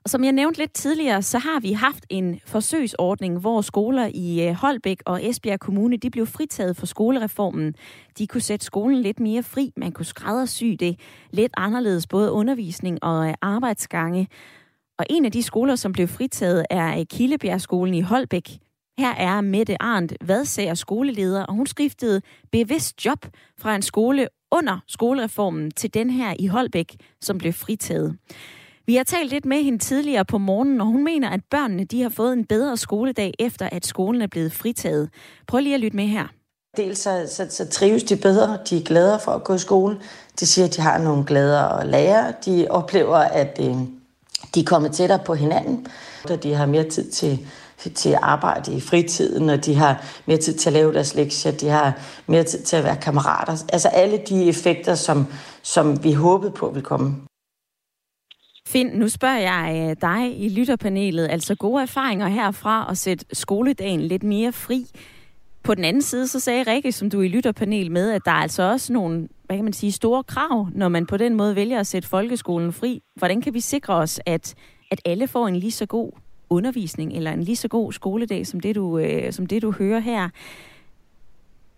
[0.05, 4.49] Og som jeg nævnte lidt tidligere, så har vi haft en forsøgsordning, hvor skoler i
[4.49, 7.75] øh, Holbæk og Esbjerg Kommune, de blev fritaget for skolereformen.
[8.19, 13.05] De kunne sætte skolen lidt mere fri, man kunne skræddersy det lidt anderledes, både undervisning
[13.05, 14.29] og øh, arbejdsgange.
[14.99, 18.51] Og en af de skoler, som blev fritaget, er øh, Kildebjergskolen i Holbæk.
[18.99, 23.27] Her er Mette Arndt Vadsager skoleleder, og hun skiftede bevidst job
[23.59, 28.19] fra en skole under skolereformen til den her i Holbæk, som blev fritaget.
[28.87, 32.03] Vi har talt lidt med hende tidligere på morgenen, og hun mener, at børnene de
[32.03, 35.11] har fået en bedre skoledag, efter at skolen er blevet fritaget.
[35.47, 36.27] Prøv lige at lytte med her.
[36.77, 40.01] Dels så, så, så trives de bedre, de er gladere for at gå i skole.
[40.41, 42.33] De siger, at de har nogle gladere lærere.
[42.47, 43.75] De oplever, at øh,
[44.55, 45.87] de er kommet tættere på hinanden.
[46.31, 47.47] Og de har mere tid til,
[47.95, 51.53] til at arbejde i fritiden, og de har mere tid til at lave deres lektier,
[51.53, 53.65] de har mere tid til at være kammerater.
[53.73, 55.27] Altså alle de effekter, som,
[55.63, 57.17] som vi håbede på vil komme.
[58.67, 64.01] Finn, nu spørger jeg øh, dig i lytterpanelet, altså gode erfaringer herfra at sætte skoledagen
[64.01, 64.87] lidt mere fri.
[65.63, 68.31] På den anden side, så sagde Rikke, som du er i lytterpanel med, at der
[68.31, 71.57] er altså også nogle, hvad kan man sige, store krav, når man på den måde
[71.57, 73.03] vælger at sætte folkeskolen fri.
[73.15, 74.55] Hvordan kan vi sikre os, at,
[74.91, 76.13] at alle får en lige så god
[76.51, 80.01] undervisning, eller en lige så god skoledag, som det du, øh, som det, du hører
[80.01, 80.29] her?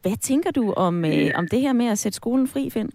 [0.03, 2.91] Hvad tænker du om, øh, om det her med at sætte skolen fri, Finn?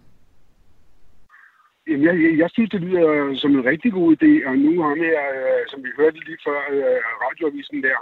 [1.92, 4.94] Jamen, jeg, jeg, jeg synes, det lyder som en rigtig god idé, og nu har
[4.96, 7.98] jeg, øh, som vi hørte lige før øh, radioavisen der,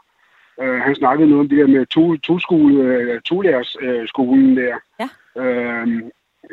[0.60, 3.42] øh, han snakkede noget om det der med to, to skole, øh, to
[3.80, 4.76] øh, skolen der.
[5.00, 5.08] Ja.
[5.42, 5.86] Øh,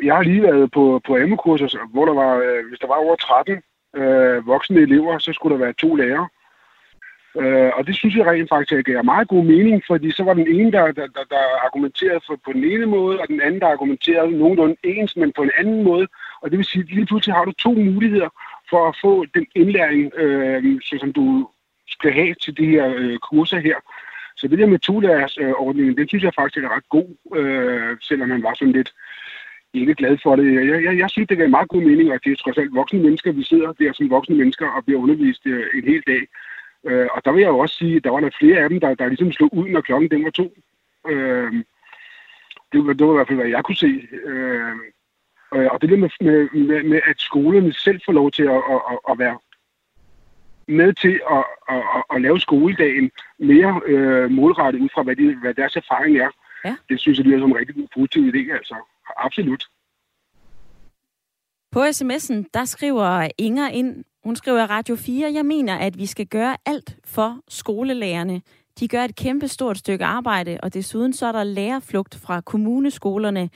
[0.02, 3.16] jeg har lige været på, på AMU-kurser, hvor der var, øh, hvis der var over
[3.16, 3.62] 13
[3.96, 6.28] øh, voksne elever, så skulle der være to lærere.
[7.40, 10.48] Øh, og det synes jeg rent faktisk gav meget god mening, fordi så var den
[10.48, 13.66] ene, der, der, der, der argumenterede for, på den ene måde, og den anden, der
[13.66, 16.06] argumenterede nogenlunde ens, men på en anden måde.
[16.42, 18.28] Og det vil sige, at lige pludselig har du to muligheder
[18.70, 21.48] for at få den indlæring, øh, som du
[21.88, 23.76] skal have til de her øh, kurser her.
[24.36, 28.28] Så det der med tolærersordningen, øh, den synes jeg faktisk er ret god, øh, selvom
[28.28, 28.92] man var sådan lidt
[29.74, 30.54] ikke glad for det.
[30.54, 33.00] Jeg, jeg, jeg synes, det gav meget god mening, og det er trods alt voksne
[33.00, 36.22] mennesker, vi sidder der som voksne mennesker og bliver undervist øh, en hel dag.
[36.86, 38.80] Øh, og der vil jeg jo også sige, at der var der flere af dem,
[38.80, 40.56] der, der ligesom slog ud, når klokken den var to.
[41.08, 41.52] Øh,
[42.72, 44.08] det, var, det var i hvert fald, hvad jeg kunne se.
[44.24, 44.76] Øh,
[45.50, 48.98] og det der med, med, med, med, at skolerne selv får lov til at, at,
[49.10, 49.38] at være
[50.68, 55.36] med til at, at, at, at lave skoledagen mere øh, målrettet ud fra, hvad, de,
[55.40, 56.30] hvad deres erfaring er.
[56.64, 56.76] Ja.
[56.88, 58.74] Det synes jeg lyder som en rigtig positiv idé, altså.
[59.16, 59.64] Absolut.
[61.72, 66.26] På sms'en, der skriver Inger ind, hun skriver Radio 4, jeg mener, at vi skal
[66.26, 68.42] gøre alt for skolelærerne.
[68.80, 73.50] De gør et kæmpe stort stykke arbejde, og desuden så er der lærerflugt fra kommuneskolerne.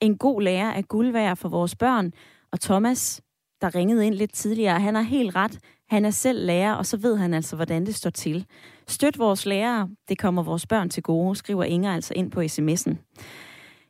[0.00, 2.12] En god lærer er guld værd for vores børn.
[2.52, 3.20] Og Thomas,
[3.60, 5.58] der ringede ind lidt tidligere, han har helt ret.
[5.88, 8.46] Han er selv lærer, og så ved han altså, hvordan det står til.
[8.86, 12.96] Støt vores lærere, det kommer vores børn til gode, skriver Inger altså ind på sms'en.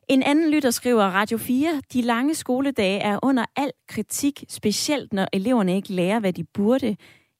[0.07, 5.27] En anden lytter skriver Radio 4, de lange skoledage er under al kritik, specielt når
[5.33, 6.95] eleverne ikke lærer, hvad de burde.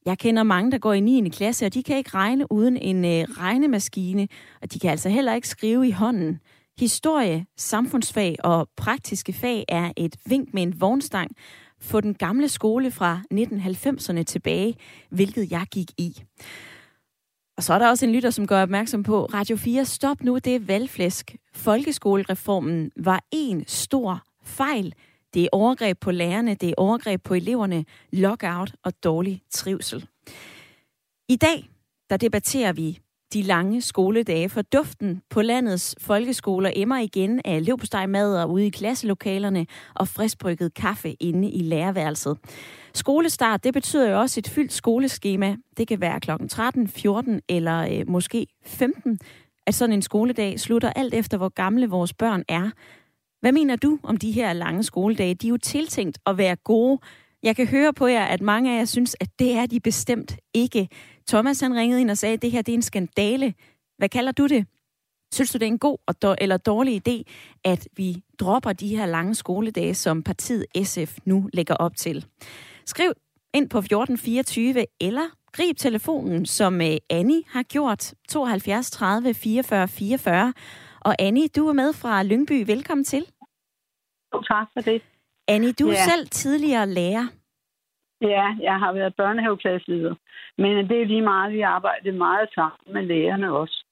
[0.06, 1.30] Jeg kender mange, der går i 9.
[1.30, 4.28] klasse, og de kan ikke regne uden en øh, regnemaskine,
[4.62, 6.40] og de kan altså heller ikke skrive i hånden.
[6.80, 11.32] Historie, samfundsfag og praktiske fag er et vink med en vognstang,
[11.80, 14.76] få den gamle skole fra 1990'erne tilbage,
[15.10, 16.24] hvilket jeg gik i.
[17.58, 20.38] Og så er der også en lytter, som gør opmærksom på, Radio 4, stop nu,
[20.38, 21.36] det er valgflæsk.
[21.54, 24.94] Folkeskolereformen var en stor fejl.
[25.34, 30.08] Det er overgreb på lærerne, det er overgreb på eleverne, lockout og dårlig trivsel.
[31.30, 31.70] I dag,
[32.10, 33.00] der debatterer vi
[33.34, 39.66] de lange skoledage, for duften på landets folkeskoler emmer igen af leverpostejmadder ude i klasselokalerne
[39.96, 42.38] og friskbrygget kaffe inde i lærerværelset.
[42.94, 45.56] Skolestart, det betyder jo også et fyldt skoleskema.
[45.78, 46.32] Det kan være kl.
[46.50, 49.20] 13, 14 eller øh, måske 15,
[49.68, 52.70] at sådan en skoledag slutter alt efter, hvor gamle vores børn er.
[53.42, 55.34] Hvad mener du om de her lange skoledage?
[55.34, 57.00] De er jo tiltænkt at være gode.
[57.44, 60.38] Jeg kan høre på jer, at mange af jer synes, at det er de bestemt
[60.54, 60.88] ikke.
[61.30, 63.54] Thomas han ringede ind og sagde, at det her det er en skandale.
[63.98, 64.68] Hvad kalder du det?
[65.34, 65.98] Synes du, det er en god
[66.42, 67.24] eller dårlig idé,
[67.64, 72.26] at vi dropper de her lange skoledage, som partiet SF nu lægger op til?
[72.86, 73.14] Skriv
[73.54, 80.54] ind på 1424 eller grib telefonen, som øh, Annie har gjort, 72 30 44 44.
[81.02, 82.66] Og Annie, du er med fra Lyngby.
[82.66, 83.26] Velkommen til.
[84.48, 85.02] Tak for det.
[85.48, 86.06] Annie, du er ja.
[86.06, 87.28] selv tidligere lærer.
[88.22, 90.16] Ja, jeg har været børnehaveklasseleder.
[90.58, 93.86] Men det er lige meget, vi arbejder meget sammen med lærerne også.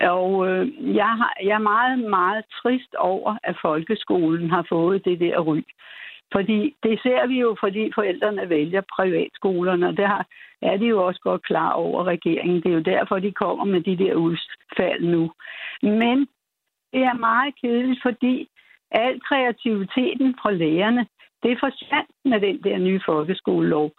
[0.00, 5.20] Og øh, jeg, har, jeg er meget, meget trist over, at folkeskolen har fået det
[5.20, 5.62] der ry.
[6.32, 10.26] Fordi det ser vi jo, fordi forældrene vælger privatskolerne, og det har,
[10.62, 12.62] er de jo også godt klar over regeringen.
[12.62, 15.32] Det er jo derfor, de kommer med de der udfald nu.
[15.82, 16.18] Men
[16.92, 18.48] det er meget kedeligt, fordi
[18.90, 21.06] al kreativiteten fra lærerne,
[21.44, 23.90] det forsvandt med den der nye folkeskolelov.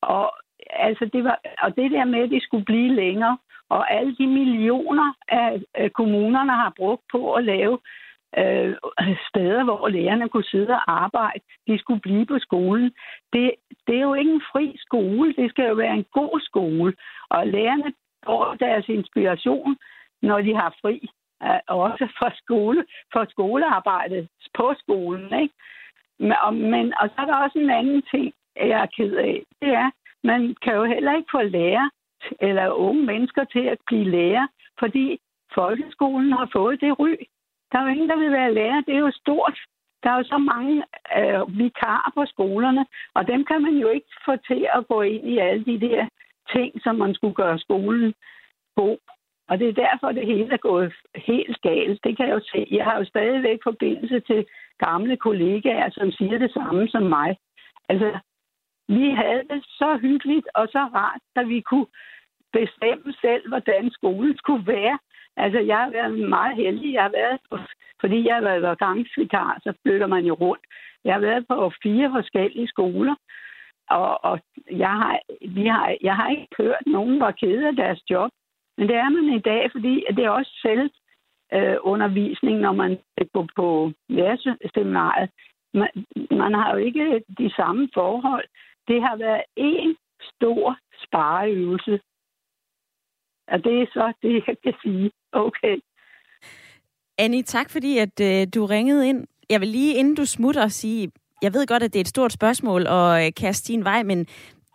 [0.00, 0.32] Og,
[0.70, 3.38] altså det var, og det der med, at de skulle blive længere,
[3.68, 7.78] og alle de millioner af, af kommunerne har brugt på at lave
[8.38, 8.74] øh,
[9.28, 11.40] steder, hvor lærerne kunne sidde og arbejde.
[11.68, 12.92] De skulle blive på skolen.
[13.32, 13.50] Det,
[13.86, 15.34] det er jo ikke en fri skole.
[15.34, 16.94] Det skal jo være en god skole.
[17.30, 17.92] Og lærerne
[18.26, 19.76] får deres inspiration,
[20.22, 21.08] når de har fri.
[21.42, 25.40] Øh, også for skole, for skolearbejdet på skolen.
[25.42, 25.54] Ikke?
[26.18, 29.42] Men, og, men, og så er der også en anden ting, jeg er ked af.
[29.60, 29.90] Det er,
[30.24, 31.88] man kan jo heller ikke få lærer
[32.40, 34.46] eller unge mennesker til at blive lærer,
[34.78, 35.18] fordi
[35.54, 37.14] folkeskolen har fået det ry.
[37.72, 38.80] Der er jo ingen, der vil være lærer.
[38.80, 39.58] Det er jo stort.
[40.02, 40.84] Der er jo så mange
[41.18, 45.28] øh, vikarer på skolerne, og dem kan man jo ikke få til at gå ind
[45.28, 46.06] i alle de der
[46.52, 48.14] ting, som man skulle gøre skolen
[48.76, 48.98] god.
[49.48, 52.04] Og det er derfor, det hele er gået helt galt.
[52.04, 52.66] Det kan jeg jo se.
[52.70, 54.46] Jeg har jo stadigvæk forbindelse til
[54.86, 57.36] gamle kollegaer, som siger det samme som mig.
[57.88, 58.18] Altså,
[58.88, 61.86] vi havde det så hyggeligt og så rart, at vi kunne
[62.52, 64.98] bestemme selv, hvordan skolen skulle være.
[65.36, 66.92] Altså, jeg har været meget heldig.
[66.94, 67.58] Jeg har været på,
[68.00, 70.64] fordi jeg har været gangsvikar, så flytter man jo rundt.
[71.04, 73.14] Jeg har været på fire forskellige skoler,
[73.90, 75.18] og, og jeg, har,
[75.48, 78.30] vi har, jeg har ikke hørt nogen var ked af deres job.
[78.78, 80.90] Men det er man i dag, fordi det er også selv
[81.52, 82.98] øh, undervisning, når man
[83.32, 85.30] går på lærerseminariet.
[85.74, 85.88] Man,
[86.30, 88.44] man har jo ikke de samme forhold.
[88.88, 92.00] Det har været en stor spareøvelse.
[93.48, 95.10] Og det er så det, jeg kan sige.
[95.32, 95.76] Okay.
[97.18, 99.26] Annie, tak fordi, at øh, du ringede ind.
[99.50, 101.10] Jeg vil lige, inden du smutter, sige,
[101.42, 104.26] jeg ved godt, at det er et stort spørgsmål at øh, kaste din vej, men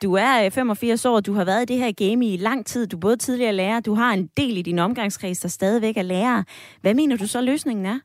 [0.04, 2.88] du er øh, 85 år, du har været i det her game i lang tid,
[2.88, 6.02] du er både tidligere lærer, du har en del i din omgangskreds, der stadigvæk er
[6.02, 6.44] lærer.
[6.82, 8.00] Hvad mener du så løsningen er?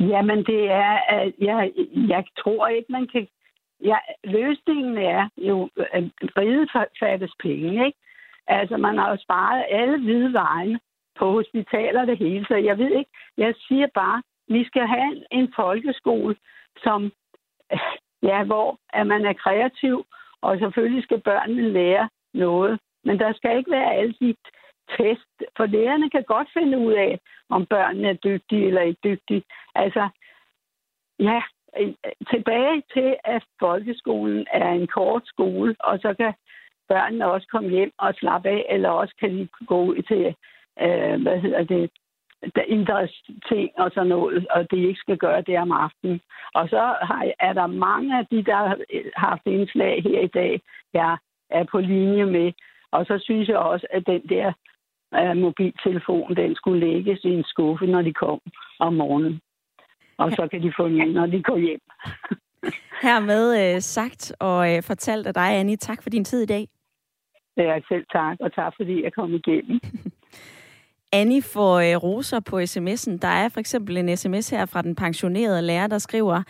[0.00, 1.72] Jamen, det er, at jeg,
[2.08, 3.28] jeg tror ikke, man kan...
[3.84, 6.04] Ja, løsningen er jo, at
[6.36, 6.70] riget
[7.00, 7.98] fattes penge, ikke?
[8.46, 10.78] Altså, man har jo sparet alle hvide vejen
[11.18, 15.52] på hospitaler det hele, så jeg ved ikke, jeg siger bare, vi skal have en
[15.56, 16.36] folkeskole,
[16.76, 17.12] som,
[18.22, 20.06] ja, hvor at man er kreativ,
[20.46, 22.80] og selvfølgelig skal børnene lære noget.
[23.04, 24.34] Men der skal ikke være alle de
[24.96, 27.18] test, for lærerne kan godt finde ud af,
[27.48, 29.42] om børnene er dygtige eller ikke dygtige.
[29.74, 30.08] Altså,
[31.18, 31.40] ja,
[32.30, 36.32] tilbage til, at folkeskolen er en kort skole, og så kan
[36.88, 40.26] børnene også komme hjem og slappe af, eller også kan de gå ud til,
[40.84, 41.90] øh, hvad hedder det,
[42.68, 46.20] idrætsting og sådan noget, og det ikke skal gøre det om aftenen.
[46.54, 48.78] Og så har, er der mange af de, der har
[49.16, 50.60] haft indslag her i dag,
[50.94, 51.16] jeg
[51.50, 52.52] er på linje med.
[52.90, 54.52] Og så synes jeg også, at den der
[55.18, 58.40] uh, mobiltelefon, den skulle lægges i en skuffe, når de kom
[58.78, 59.40] om morgenen.
[60.18, 61.80] Og så kan de få den, når de går hjem.
[63.02, 65.76] Hermed øh, sagt og øh, fortalt af dig, Annie.
[65.76, 66.68] Tak for din tid i dag.
[67.56, 69.80] Ja, selv tak, og tak fordi jeg kom igennem.
[71.12, 73.18] Annie får øh, roser på sms'en.
[73.22, 76.42] Der er for eksempel en sms her fra den pensionerede lærer, der skriver,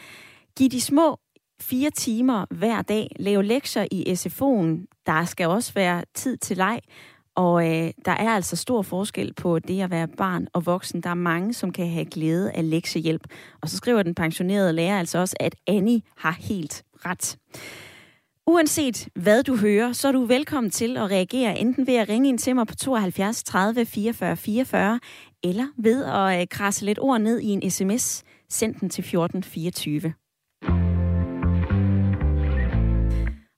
[0.58, 1.18] Giv de små
[1.60, 5.02] fire timer hver dag, lave lektier i SFO'en.
[5.06, 6.80] Der skal også være tid til leg,
[7.34, 11.00] og øh, der er altså stor forskel på det at være barn og voksen.
[11.00, 13.26] Der er mange, som kan have glæde af lektiehjælp.
[13.62, 17.36] Og så skriver den pensionerede lærer altså også, at Annie har helt ret.
[18.50, 22.28] Uanset hvad du hører, så er du velkommen til at reagere enten ved at ringe
[22.28, 25.00] ind til mig på 72 30 44 44,
[25.44, 28.24] eller ved at øh, krasse lidt ord ned i en sms.
[28.48, 30.12] Send den til 14 24.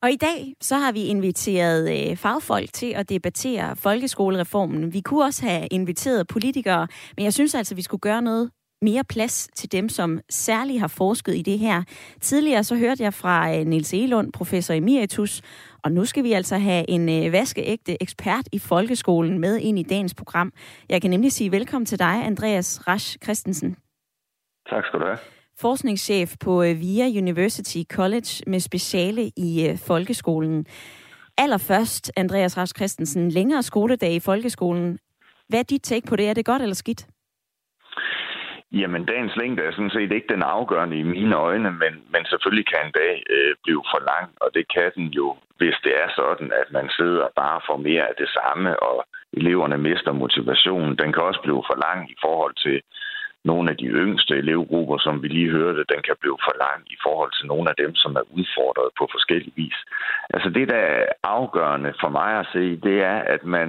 [0.03, 4.93] Og i dag så har vi inviteret øh, fagfolk til at debattere folkeskolereformen.
[4.93, 8.51] Vi kunne også have inviteret politikere, men jeg synes altså, vi skulle gøre noget
[8.83, 11.83] mere plads til dem, som særligt har forsket i det her.
[12.21, 15.43] Tidligere så hørte jeg fra øh, Niels Elund, professor emeritus,
[15.85, 19.83] og nu skal vi altså have en øh, vaskeægte ekspert i folkeskolen med ind i
[19.83, 20.53] dagens program.
[20.89, 23.77] Jeg kan nemlig sige velkommen til dig, Andreas Rasch Christensen.
[24.71, 25.19] Tak skal du have.
[25.61, 30.67] Forskningschef på øh, VIA University College med speciale i folkeskolen.
[31.39, 34.99] Allerførst, Andreas Rasch Christensen, længere skoledag i folkeskolen.
[35.49, 36.29] Hvad er dit take på det?
[36.29, 37.07] Er det godt eller skidt?
[38.73, 42.67] Jamen, dagens længde er sådan set ikke den afgørende i mine øjne, men, men selvfølgelig
[42.67, 46.09] kan en dag øh, blive for lang, og det kan den jo, hvis det er
[46.17, 50.99] sådan, at man sidder bare for mere af det samme, og eleverne mister motivationen.
[50.99, 52.83] Den kan også blive for lang i forhold til
[53.45, 56.97] nogle af de yngste elevgrupper, som vi lige hørte, den kan blive for lang i
[57.03, 59.79] forhold til nogle af dem, som er udfordret på forskellige vis.
[60.35, 63.69] Altså det, der er afgørende for mig at se, det er, at man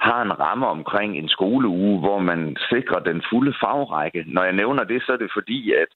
[0.00, 4.24] har en ramme omkring en skoleuge, hvor man sikrer den fulde fagrække.
[4.26, 5.88] Når jeg nævner det, så er det fordi, at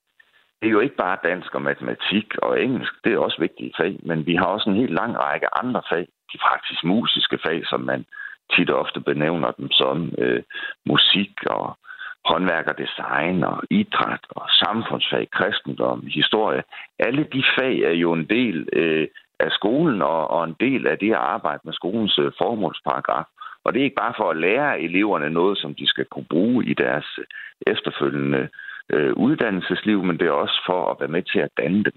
[0.61, 3.97] det er jo ikke bare dansk og matematik og engelsk, det er også vigtige fag,
[4.03, 7.81] men vi har også en helt lang række andre fag, de faktisk musiske fag, som
[7.81, 8.05] man
[8.53, 10.43] tit og ofte benævner dem som øh,
[10.87, 11.79] musik og
[12.25, 16.63] håndværk og design og idræt og samfundsfag, kristendom, historie.
[16.99, 19.09] Alle de fag er jo en del øh,
[19.41, 23.25] af skolen og, og en del af det at arbejde med skolens øh, formålsparagraf.
[23.65, 26.65] Og det er ikke bare for at lære eleverne noget, som de skal kunne bruge
[26.65, 27.25] i deres øh,
[27.67, 28.49] efterfølgende
[28.93, 31.97] øh, uddannelsesliv, men det er også for at være med til at danne dem.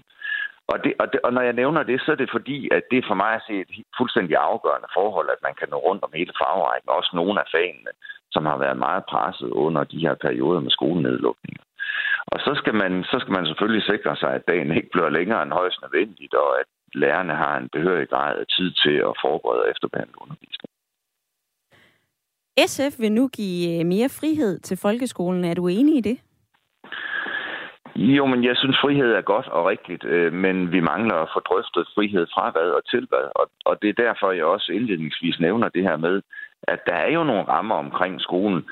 [0.72, 3.04] Og, det, og, det, og når jeg nævner det, så er det fordi, at det
[3.08, 6.32] for mig at se et fuldstændig afgørende forhold, at man kan nå rundt om hele
[6.42, 7.92] fagrækken, også nogle af fagene,
[8.34, 11.62] som har været meget presset under de her perioder med skolenedlukninger.
[12.32, 15.42] Og så skal, man, så skal man selvfølgelig sikre sig, at dagen ikke bliver længere
[15.42, 19.70] end højst nødvendigt, og at lærerne har en behørig grad af tid til at forberede
[19.72, 20.57] efterbehandle undervisning.
[22.66, 25.44] SF vil nu give øh, mere frihed til folkeskolen.
[25.44, 26.18] Er du enig i det?
[27.96, 31.40] Jo, men jeg synes, frihed er godt og rigtigt, øh, men vi mangler at få
[31.40, 33.26] drøftet frihed fra hvad og til hvad.
[33.40, 36.22] Og, og det er derfor, jeg også indledningsvis nævner det her med,
[36.62, 38.62] at der er jo nogle rammer omkring skolen.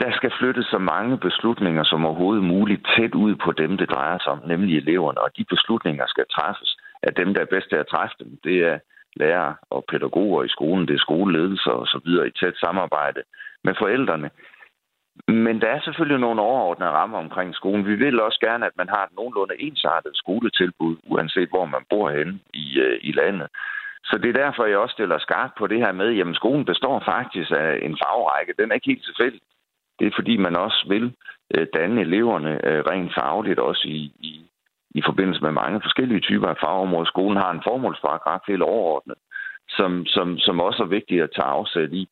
[0.00, 4.18] Der skal flyttes så mange beslutninger som overhovedet muligt tæt ud på dem, det drejer
[4.18, 5.20] sig om, nemlig eleverne.
[5.20, 8.38] Og de beslutninger skal træffes af dem, der er bedst til at træffe dem.
[8.44, 8.78] Det er
[9.16, 13.22] lærere og pædagoger i skolen, det er skoleledelser og så videre i tæt samarbejde
[13.64, 14.30] med forældrene.
[15.28, 17.86] Men der er selvfølgelig nogle overordnede rammer omkring skolen.
[17.86, 22.10] Vi vil også gerne, at man har et nogenlunde ensartet skoletilbud, uanset hvor man bor
[22.10, 23.48] henne i, øh, i landet.
[24.04, 27.02] Så det er derfor, jeg også stiller skarpt på det her med, at skolen består
[27.04, 28.54] faktisk af en fagrække.
[28.58, 29.40] Den er ikke helt tilfældig.
[29.98, 31.14] Det er fordi, man også vil
[31.54, 34.46] øh, danne eleverne øh, rent fagligt, også i, i,
[34.94, 37.04] i forbindelse med mange forskellige typer af fagområder.
[37.04, 39.18] Skolen har en formålsparagraf helt overordnet,
[39.68, 42.08] som, som, som også er vigtigt at tage afsæt i.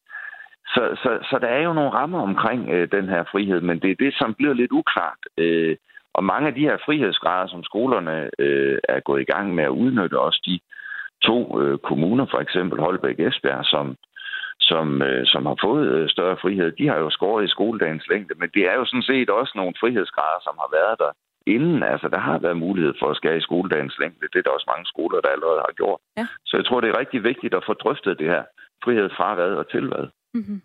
[0.74, 3.90] Så, så, så der er jo nogle rammer omkring øh, den her frihed, men det
[3.90, 5.22] er det, som bliver lidt uklart.
[5.38, 5.76] Øh,
[6.14, 9.76] og mange af de her frihedsgrader, som skolerne øh, er gået i gang med at
[9.82, 10.60] udnytte, også de
[11.22, 13.96] to øh, kommuner, for eksempel Holbæk og Esbjerg, som,
[14.60, 18.34] som, øh, som har fået øh, større frihed, de har jo skåret i skoledagens længde,
[18.38, 21.12] men det er jo sådan set også nogle frihedsgrader, som har været der
[21.56, 21.82] inden.
[21.82, 24.28] Altså, der har været mulighed for at skære i skoledagens længde.
[24.32, 26.00] Det er der også mange skoler, der allerede har gjort.
[26.18, 26.26] Ja.
[26.48, 28.42] Så jeg tror, det er rigtig vigtigt at få drøftet det her
[28.84, 30.06] frihed fra hvad og til hvad.
[30.34, 30.62] Mm-hmm.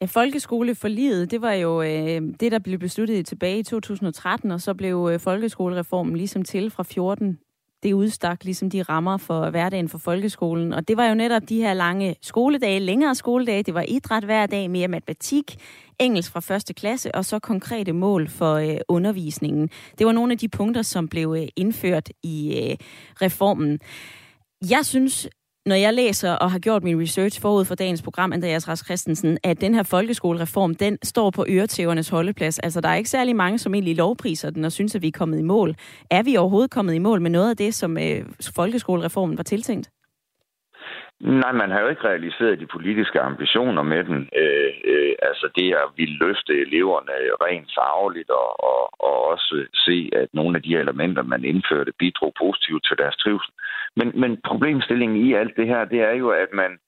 [0.00, 4.74] Ja, folkeskoleforliget, det var jo øh, det, der blev besluttet tilbage i 2013, og så
[4.74, 7.38] blev øh, folkeskolereformen ligesom til fra 14
[7.84, 10.72] det udstak ligesom de rammer for hverdagen for folkeskolen.
[10.72, 13.62] Og det var jo netop de her lange skoledage, længere skoledage.
[13.62, 15.56] Det var idræt hver dag, mere matematik,
[15.98, 19.70] engelsk fra første klasse, og så konkrete mål for øh, undervisningen.
[19.98, 22.76] Det var nogle af de punkter, som blev øh, indført i øh,
[23.22, 23.78] reformen.
[24.70, 25.28] Jeg synes,
[25.66, 29.38] når jeg læser og har gjort min research forud for dagens program, Andreas Ras Christensen,
[29.44, 32.58] at den her folkeskolereform, den står på øretævernes holdeplads.
[32.58, 35.18] Altså, der er ikke særlig mange, som egentlig lovpriser den og synes, at vi er
[35.18, 35.74] kommet i mål.
[36.10, 38.24] Er vi overhovedet kommet i mål med noget af det, som øh,
[38.56, 39.90] folkeskolereformen var tiltænkt?
[41.20, 44.28] Nej, man har jo ikke realiseret de politiske ambitioner med den.
[44.42, 47.12] Øh, øh, altså det at vi løfte eleverne
[47.46, 52.32] rent fagligt og, og, og også se, at nogle af de elementer, man indførte, bidrog
[52.38, 53.52] positivt til deres trivsel.
[53.96, 56.78] Men, men problemstillingen i alt det her, det er jo, at man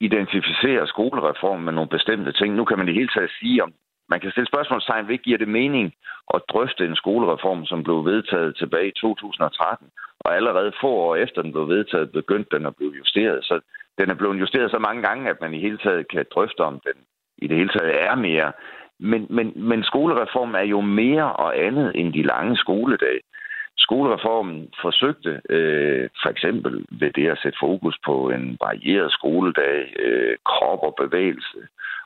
[0.00, 2.54] identificerer skolereformen med nogle bestemte ting.
[2.54, 3.72] Nu kan man i hele taget sige, om
[4.08, 5.94] man kan stille spørgsmålstegn ved, giver det mening
[6.34, 9.88] at drøfte en skolereform, som blev vedtaget tilbage i 2013,
[10.20, 13.44] og allerede få år efter den blev vedtaget, begyndte den at blive justeret.
[13.44, 13.60] Så
[13.98, 16.80] den er blevet justeret så mange gange, at man i hele taget kan drøfte, om
[16.86, 16.96] den
[17.38, 18.52] i det hele taget er mere.
[19.00, 23.20] Men, men, men skolereform er jo mere og andet end de lange skoledage.
[23.78, 30.36] Skolereformen forsøgte øh, for eksempel ved det at sætte fokus på en varieret skoledag, øh,
[30.44, 31.58] krop og bevægelse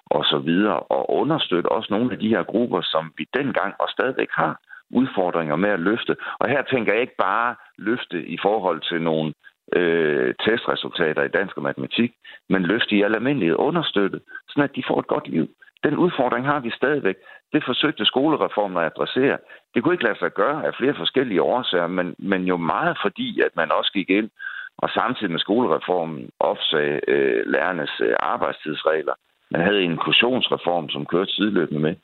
[0.07, 3.89] og så videre, og understøtte også nogle af de her grupper, som vi dengang og
[3.89, 4.61] stadigvæk har
[4.91, 6.17] udfordringer med at løfte.
[6.39, 9.33] Og her tænker jeg ikke bare løfte i forhold til nogle
[9.77, 12.13] øh, testresultater i dansk og matematik,
[12.49, 15.49] men løfte i al almindelighed understøtte, sådan at de får et godt liv.
[15.85, 17.17] Den udfordring har vi stadigvæk.
[17.53, 19.39] Det forsøgte skolereformen at adressere.
[19.75, 23.41] Det kunne ikke lade sig gøre af flere forskellige årsager, men, men jo meget fordi,
[23.41, 24.31] at man også gik ind
[24.79, 29.15] og samtidig med skolereformen opsagde øh, lærernes øh, arbejdstidsregler.
[29.51, 31.95] Man havde en inklusionsreform, som kørte sideløbende med.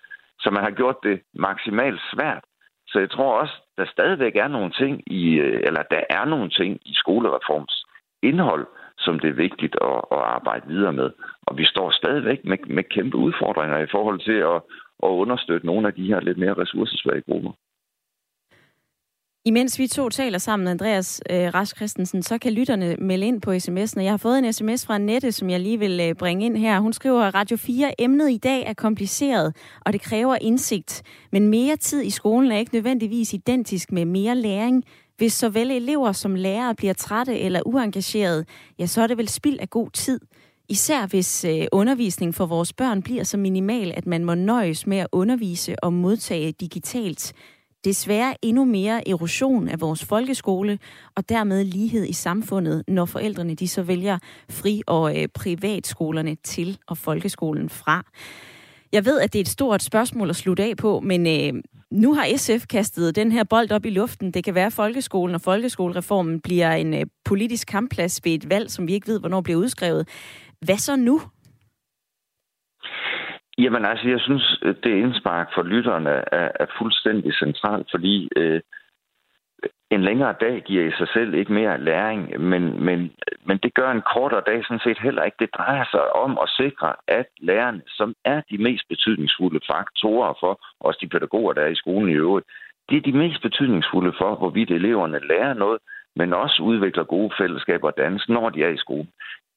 [0.40, 2.44] Så man har gjort det maksimalt svært.
[2.86, 6.50] Så jeg tror også, der stadigvæk er nogle ting i, øh, eller der er nogle
[6.50, 7.84] ting i skolereforms
[8.22, 8.66] indhold,
[8.98, 11.10] som det er vigtigt at, at arbejde videre med.
[11.46, 14.60] Og vi står stadigvæk med, med kæmpe udfordringer i forhold til at,
[15.06, 17.52] at understøtte nogle af de her lidt mere ressourcesvage grupper.
[19.44, 23.50] Imens vi to taler sammen, Andreas øh, Rask Christensen, så kan lytterne melde ind på
[23.50, 24.02] sms'en.
[24.02, 26.80] Jeg har fået en sms fra Nette, som jeg lige vil øh, bringe ind her.
[26.80, 31.02] Hun skriver, at Radio 4 emnet i dag er kompliceret, og det kræver indsigt.
[31.32, 34.84] Men mere tid i skolen er ikke nødvendigvis identisk med mere læring.
[35.18, 38.44] Hvis såvel elever som lærere bliver trætte eller uengagerede,
[38.78, 40.20] ja, så er det vel spild af god tid.
[40.68, 44.98] Især hvis øh, undervisning for vores børn bliver så minimal, at man må nøjes med
[44.98, 47.32] at undervise og modtage digitalt.
[47.84, 50.78] Desværre endnu mere erosion af vores folkeskole,
[51.16, 54.18] og dermed lighed i samfundet, når forældrene de så vælger
[54.50, 58.04] fri- og øh, privatskolerne til og folkeskolen fra.
[58.92, 62.14] Jeg ved, at det er et stort spørgsmål at slutte af på, men øh, nu
[62.14, 64.30] har SF kastet den her bold op i luften.
[64.30, 68.70] Det kan være, at folkeskolen og folkeskolereformen bliver en øh, politisk kampplads ved et valg,
[68.70, 70.08] som vi ikke ved, hvornår bliver udskrevet.
[70.66, 71.20] Hvad så nu?
[73.58, 78.60] Jamen altså, jeg synes, øh, det indspark for lytterne er, er fuldstændig centralt, fordi øh,
[79.90, 83.12] en længere dag giver i sig selv ikke mere læring, men, men,
[83.44, 85.36] men det gør en kortere dag sådan set heller ikke.
[85.40, 90.60] Det drejer sig om at sikre, at lærerne, som er de mest betydningsfulde faktorer for
[90.80, 92.46] os de pædagoger, der er i skolen i øvrigt,
[92.90, 95.78] de er de mest betydningsfulde for, hvorvidt eleverne lærer noget,
[96.16, 99.08] men også udvikler gode fællesskaber og dannelse, når de er i skolen.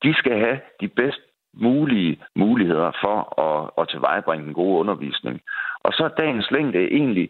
[0.04, 1.22] De skal have de bedst
[1.54, 5.42] mulige muligheder for at, at tilvejebringe en god undervisning.
[5.84, 7.30] Og så er dagens længde egentlig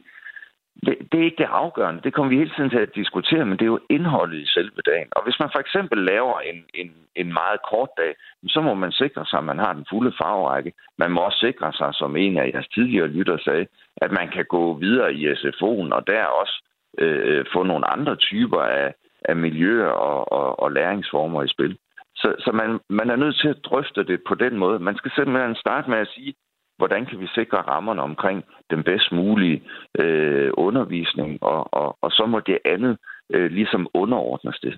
[0.86, 2.01] det, det er ikke det afgørende.
[2.01, 4.82] Det kommer vi hele tiden til at diskutere, men det er jo indholdet i selve
[4.86, 5.07] dagen.
[5.11, 8.15] Og hvis man for eksempel laver en, en, en meget kort dag,
[8.47, 10.74] så må man sikre sig, at man har den fulde farverække.
[10.97, 13.67] Man må også sikre sig, som en af jeres tidligere lytter sagde,
[13.97, 16.63] at man kan gå videre i SFO'en og der også
[16.97, 18.93] øh, få nogle andre typer af,
[19.26, 21.78] af miljøer og, og, og læringsformer i spil.
[22.15, 24.80] Så, så man, man er nødt til at drøfte det på den måde.
[24.80, 26.34] Man skal simpelthen starte med at sige,
[26.82, 29.63] hvordan kan vi sikre rammerne omkring den bedst mulige
[29.99, 32.97] øh, undervisning, og, og, og så må det andet
[33.36, 34.73] øh, ligesom underordnes det.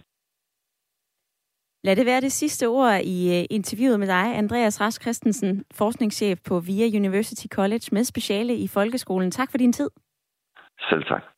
[1.83, 6.39] Lad det være det sidste ord i øh, interviewet med dig, Andreas Rask Christensen, forskningschef
[6.47, 9.31] på VIA University College med speciale i folkeskolen.
[9.31, 9.89] Tak for din tid.
[10.89, 11.32] Selv tak.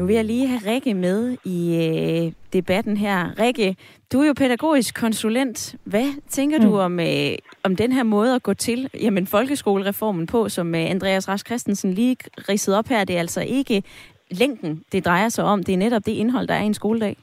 [0.00, 3.38] Nu vil jeg lige have Rikke med i øh, debatten her.
[3.38, 3.76] Rikke,
[4.12, 5.74] du er jo pædagogisk konsulent.
[5.84, 6.64] Hvad tænker mm.
[6.64, 7.32] du om, øh,
[7.64, 11.92] om den her måde at gå til jamen, folkeskolereformen på, som øh, Andreas Rask Christensen
[11.92, 12.16] lige
[12.48, 13.04] ridsede op her?
[13.04, 13.82] Det er altså ikke
[14.30, 15.62] længden, det drejer sig om.
[15.62, 17.16] Det er netop det indhold, der er i en skoledag.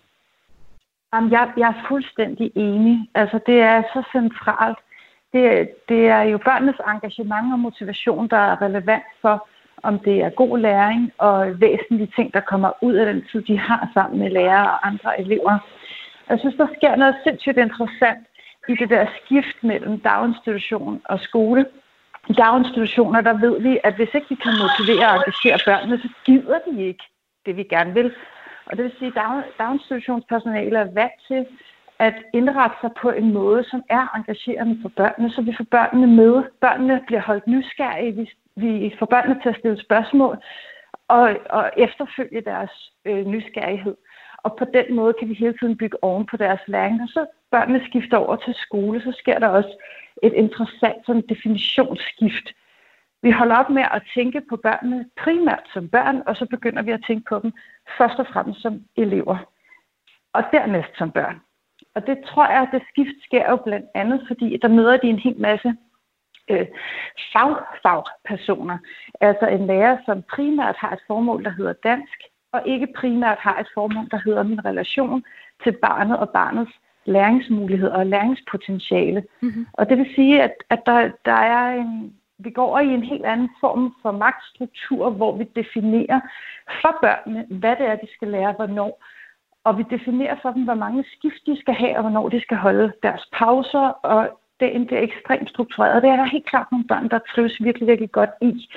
[1.13, 3.09] Jamen, jeg, jeg er fuldstændig enig.
[3.15, 4.77] Altså, det er så centralt.
[5.33, 9.47] Det, det er jo børnenes engagement og motivation, der er relevant for,
[9.83, 13.59] om det er god læring og væsentlige ting, der kommer ud af den tid, de
[13.59, 15.59] har sammen med lærere og andre elever.
[16.29, 18.27] Jeg synes, der sker noget sindssygt interessant
[18.69, 21.65] i det der skift mellem daginstitution og skole.
[22.29, 26.09] I daginstitutioner, der ved vi, at hvis ikke vi kan motivere og engagere børnene, så
[26.25, 27.03] gider de ikke
[27.45, 28.11] det, vi gerne vil.
[28.65, 31.45] Og det vil sige, at daginstitutionspersonale er vant til
[31.99, 36.07] at indrette sig på en måde, som er engagerende for børnene, så vi får børnene
[36.07, 36.43] med.
[36.61, 40.37] Børnene bliver holdt nysgerrige, vi, vi får børnene til at stille spørgsmål
[41.07, 43.95] og, og efterfølge deres øh, nysgerrighed.
[44.43, 47.01] Og på den måde kan vi hele tiden bygge oven på deres læring.
[47.01, 49.73] Og så børnene skifter over til skole, så sker der også
[50.23, 52.47] et interessant sådan definitionsskift.
[53.21, 56.91] Vi holder op med at tænke på børnene primært som børn, og så begynder vi
[56.91, 57.51] at tænke på dem
[57.97, 59.37] først og fremmest som elever.
[60.33, 61.41] Og dernæst som børn.
[61.95, 65.07] Og det tror jeg, at det skift sker jo blandt andet, fordi der møder de
[65.07, 65.75] en hel masse
[66.49, 66.67] øh,
[67.33, 68.77] fag, fagpersoner.
[69.21, 73.59] Altså en lærer, som primært har et formål, der hedder dansk, og ikke primært har
[73.59, 75.23] et formål, der hedder min relation
[75.63, 76.71] til barnet og barnets
[77.05, 79.23] læringsmuligheder og læringspotentiale.
[79.41, 79.67] Mm-hmm.
[79.73, 83.03] Og det vil sige, at, at der, der er en, vi går over i en
[83.03, 86.19] helt anden form for magtstruktur, hvor vi definerer
[86.81, 89.03] for børnene, hvad det er, de skal lære, hvornår.
[89.63, 92.57] Og vi definerer for dem, hvor mange skift de skal have, og hvornår de skal
[92.57, 93.87] holde deres pauser.
[93.89, 96.03] Og det, det er ekstremt struktureret.
[96.03, 98.69] Det er der helt klart nogle børn, der trives virkelig, virkelig godt i.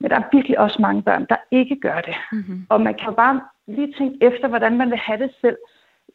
[0.00, 2.16] Men der er virkelig også mange børn, der ikke gør det.
[2.32, 2.66] Mm-hmm.
[2.68, 5.56] Og man kan bare lige tænke efter, hvordan man vil have det selv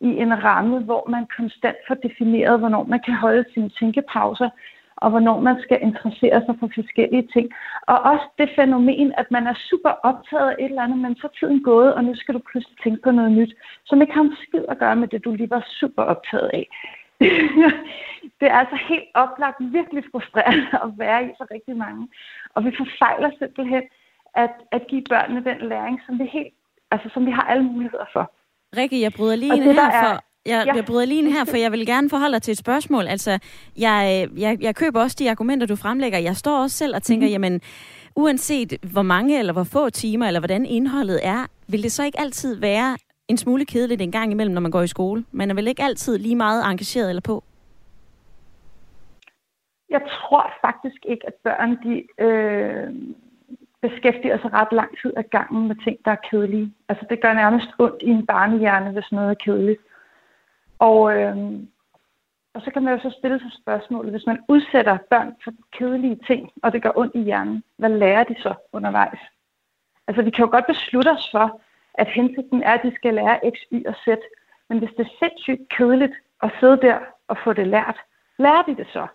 [0.02, 4.50] i en ramme, hvor man konstant får defineret, hvornår man kan holde sine tænkepauser,
[4.98, 7.50] og hvornår man skal interessere sig for forskellige ting.
[7.88, 11.28] Og også det fænomen, at man er super optaget af et eller andet, men så
[11.28, 13.54] er tiden gået, og nu skal du pludselig tænke på noget nyt,
[13.86, 16.68] som ikke har en skid at gøre med det, du lige var super optaget af.
[18.40, 22.08] det er altså helt oplagt virkelig frustrerende at være i for rigtig mange.
[22.56, 23.84] Og vi forfejler simpelthen
[24.36, 26.54] at, at give børnene den læring, som vi, helt,
[26.92, 28.34] altså, som vi har alle muligheder for.
[28.78, 30.22] Rikke, jeg bryder lige ind her for...
[30.48, 30.74] Jeg, ja.
[30.74, 33.08] jeg bryder lige ind her, for jeg vil gerne forholde dig til et spørgsmål.
[33.08, 33.40] Altså,
[33.78, 36.20] jeg, jeg, jeg køber også de argumenter, du fremlægger.
[36.20, 37.32] Jeg står også selv og tænker, mm.
[37.32, 37.62] jamen,
[38.16, 42.20] uanset hvor mange eller hvor få timer, eller hvordan indholdet er, vil det så ikke
[42.20, 42.98] altid være
[43.28, 45.26] en smule kedeligt en gang imellem, når man går i skole?
[45.32, 47.44] Man er vel ikke altid lige meget engageret eller på?
[49.90, 52.94] Jeg tror faktisk ikke, at børn de, øh,
[53.82, 56.74] beskæftiger sig ret lang tid af gangen med ting, der er kedelige.
[56.90, 59.82] Altså det gør nærmest ondt i en barnehjerne, hvis noget er kedeligt.
[60.80, 61.38] Og, øh,
[62.54, 66.20] og så kan man jo så stille sig spørgsmålet, hvis man udsætter børn for kedelige
[66.28, 69.20] ting, og det gør ondt i hjernen, hvad lærer de så undervejs?
[70.08, 71.62] Altså vi kan jo godt beslutte os for,
[71.98, 74.08] at hensigten er, at de skal lære X, Y og Z.
[74.70, 77.98] Men hvis det er sindssygt kedeligt at sidde der og få det lært,
[78.38, 79.08] lærer de det så?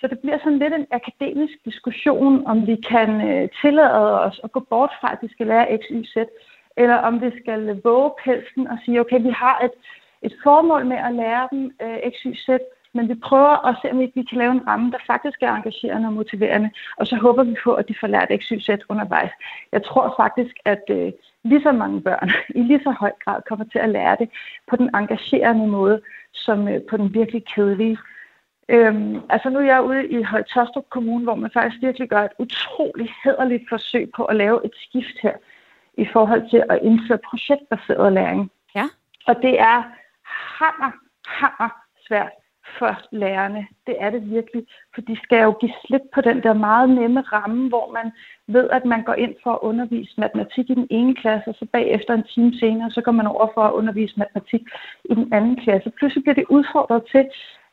[0.00, 4.52] Så det bliver sådan lidt en akademisk diskussion, om vi kan øh, tillade os at
[4.52, 6.16] gå bort fra, at de skal lære X, Y, Z,
[6.76, 9.72] eller om vi skal våge pelsen og sige, okay, vi har et,
[10.22, 12.48] et formål med at lære dem øh, X, Y, Z,
[12.92, 16.08] men vi prøver at se, om vi kan lave en ramme, der faktisk er engagerende
[16.08, 19.30] og motiverende, og så håber vi på, at de får lært X, Y, Z undervejs.
[19.72, 21.12] Jeg tror faktisk, at øh,
[21.44, 24.28] lige så mange børn i lige så høj grad kommer til at lære det
[24.66, 26.00] på den engagerende måde,
[26.32, 27.98] som øh, på den virkelig kedelige.
[28.68, 32.32] Øhm, altså nu er jeg ude i Højtostrup Kommune, hvor man faktisk virkelig gør et
[32.38, 35.34] utroligt hederligt forsøg på at lave et skift her
[35.94, 38.50] i forhold til at indføre projektbaseret læring.
[38.74, 38.84] Ja.
[39.26, 39.82] Og det er
[40.58, 40.92] hammer,
[41.26, 41.68] hammer
[42.08, 42.32] svært
[42.78, 43.66] for lærerne.
[43.86, 44.62] Det er det virkelig,
[44.94, 48.12] for de skal jo give slip på den der meget nemme ramme, hvor man
[48.46, 51.66] ved, at man går ind for at undervise matematik i den ene klasse, og så
[51.72, 54.62] bagefter en time senere, så går man over for at undervise matematik
[55.04, 55.90] i den anden klasse.
[55.90, 57.24] Pludselig bliver det udfordret til,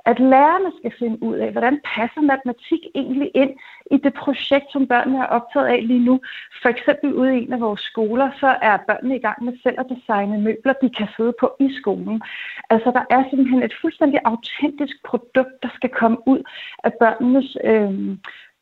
[0.05, 3.53] at lærerne skal finde ud af, hvordan passer matematik egentlig ind
[3.91, 6.21] i det projekt, som børnene er optaget af lige nu.
[6.61, 9.75] For eksempel ude i en af vores skoler, så er børnene i gang med selv
[9.79, 12.21] at designe møbler, de kan sidde på i skolen.
[12.69, 16.41] Altså der er simpelthen et fuldstændig autentisk produkt, der skal komme ud
[16.83, 17.91] af børnenes øh,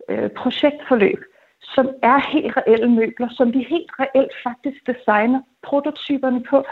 [0.09, 1.23] øh, projektforløb
[1.73, 6.65] som er helt reelle møbler, som de helt reelt faktisk designer prototyperne på.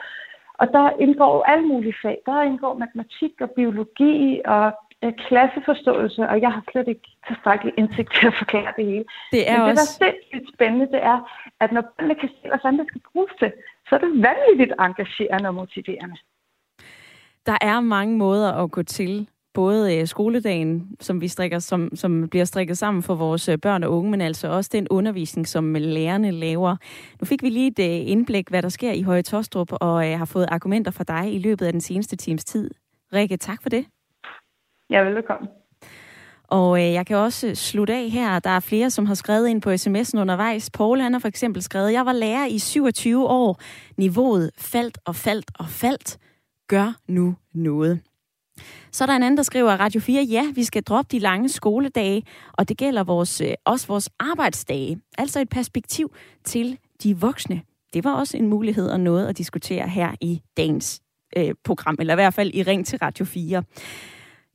[0.54, 2.18] Og der indgår alle mulige fag.
[2.26, 4.66] Der indgår matematik og biologi og
[5.04, 9.06] øh, klasseforståelse, og jeg har slet ikke tilstrækkelig indsigt til at forklare det hele.
[9.32, 9.94] Det er Men også...
[9.94, 11.20] det, der er sindssygt spændende, det er,
[11.60, 13.52] at når børnene kan se, hvad sådan det skal bruges til,
[13.88, 16.18] så er det vanvittigt engagerende og motiverende.
[17.46, 22.30] Der er mange måder at gå til både øh, skoledagen, som vi strikker, som, som
[22.30, 25.74] bliver strikket sammen for vores øh, børn og unge, men altså også den undervisning, som
[25.74, 26.76] lærerne laver.
[27.22, 30.26] Nu fik vi lige et øh, indblik, hvad der sker i Høje Tostrup, og har
[30.26, 32.70] fået argumenter fra dig i løbet af den seneste times tid.
[33.14, 33.86] Rikke, tak for det.
[34.90, 35.50] Ja, velkommen.
[36.54, 38.40] Og øh, jeg kan også slutte af her.
[38.40, 40.70] Der er flere, som har skrevet ind på sms'en undervejs.
[40.70, 43.60] Paul han har for eksempel skrevet, jeg var lærer i 27 år.
[43.98, 46.18] Niveauet faldt og faldt og faldt.
[46.68, 48.02] Gør nu noget.
[48.92, 51.20] Så er der en anden, der skriver, at Radio 4, ja, vi skal droppe de
[51.20, 52.24] lange skoledage,
[52.54, 55.00] og det gælder vores, øh, også vores arbejdsdage.
[55.18, 57.62] Altså et perspektiv til de voksne.
[57.94, 61.02] Det var også en mulighed og noget at diskutere her i dagens
[61.38, 63.64] øh, program, eller i hvert fald i Ring til Radio 4.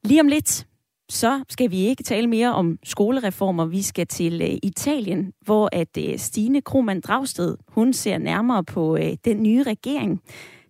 [0.04, 0.66] Lige om lidt,
[1.10, 3.64] så skal vi ikke tale mere om skolereformer.
[3.64, 8.96] Vi skal til øh, Italien, hvor at øh, Stine Krohmann Dragsted, hun ser nærmere på
[8.96, 10.20] øh, den nye regering.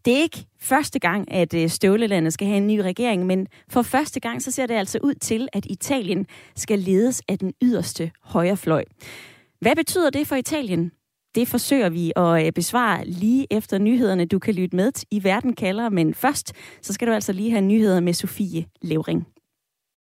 [0.08, 3.82] Det er ikke første gang, at øh, Støvlelandet skal have en ny regering, men for
[3.82, 8.10] første gang så ser det altså ud til, at Italien skal ledes af den yderste
[8.22, 8.84] højrefløj.
[9.60, 10.92] Hvad betyder det for Italien?
[11.34, 14.24] Det forsøger vi at øh, besvare lige efter nyhederne.
[14.24, 16.52] Du kan lytte med i Verden kalder, men først
[16.82, 19.26] så skal du altså lige have nyheder med Sofie Levering.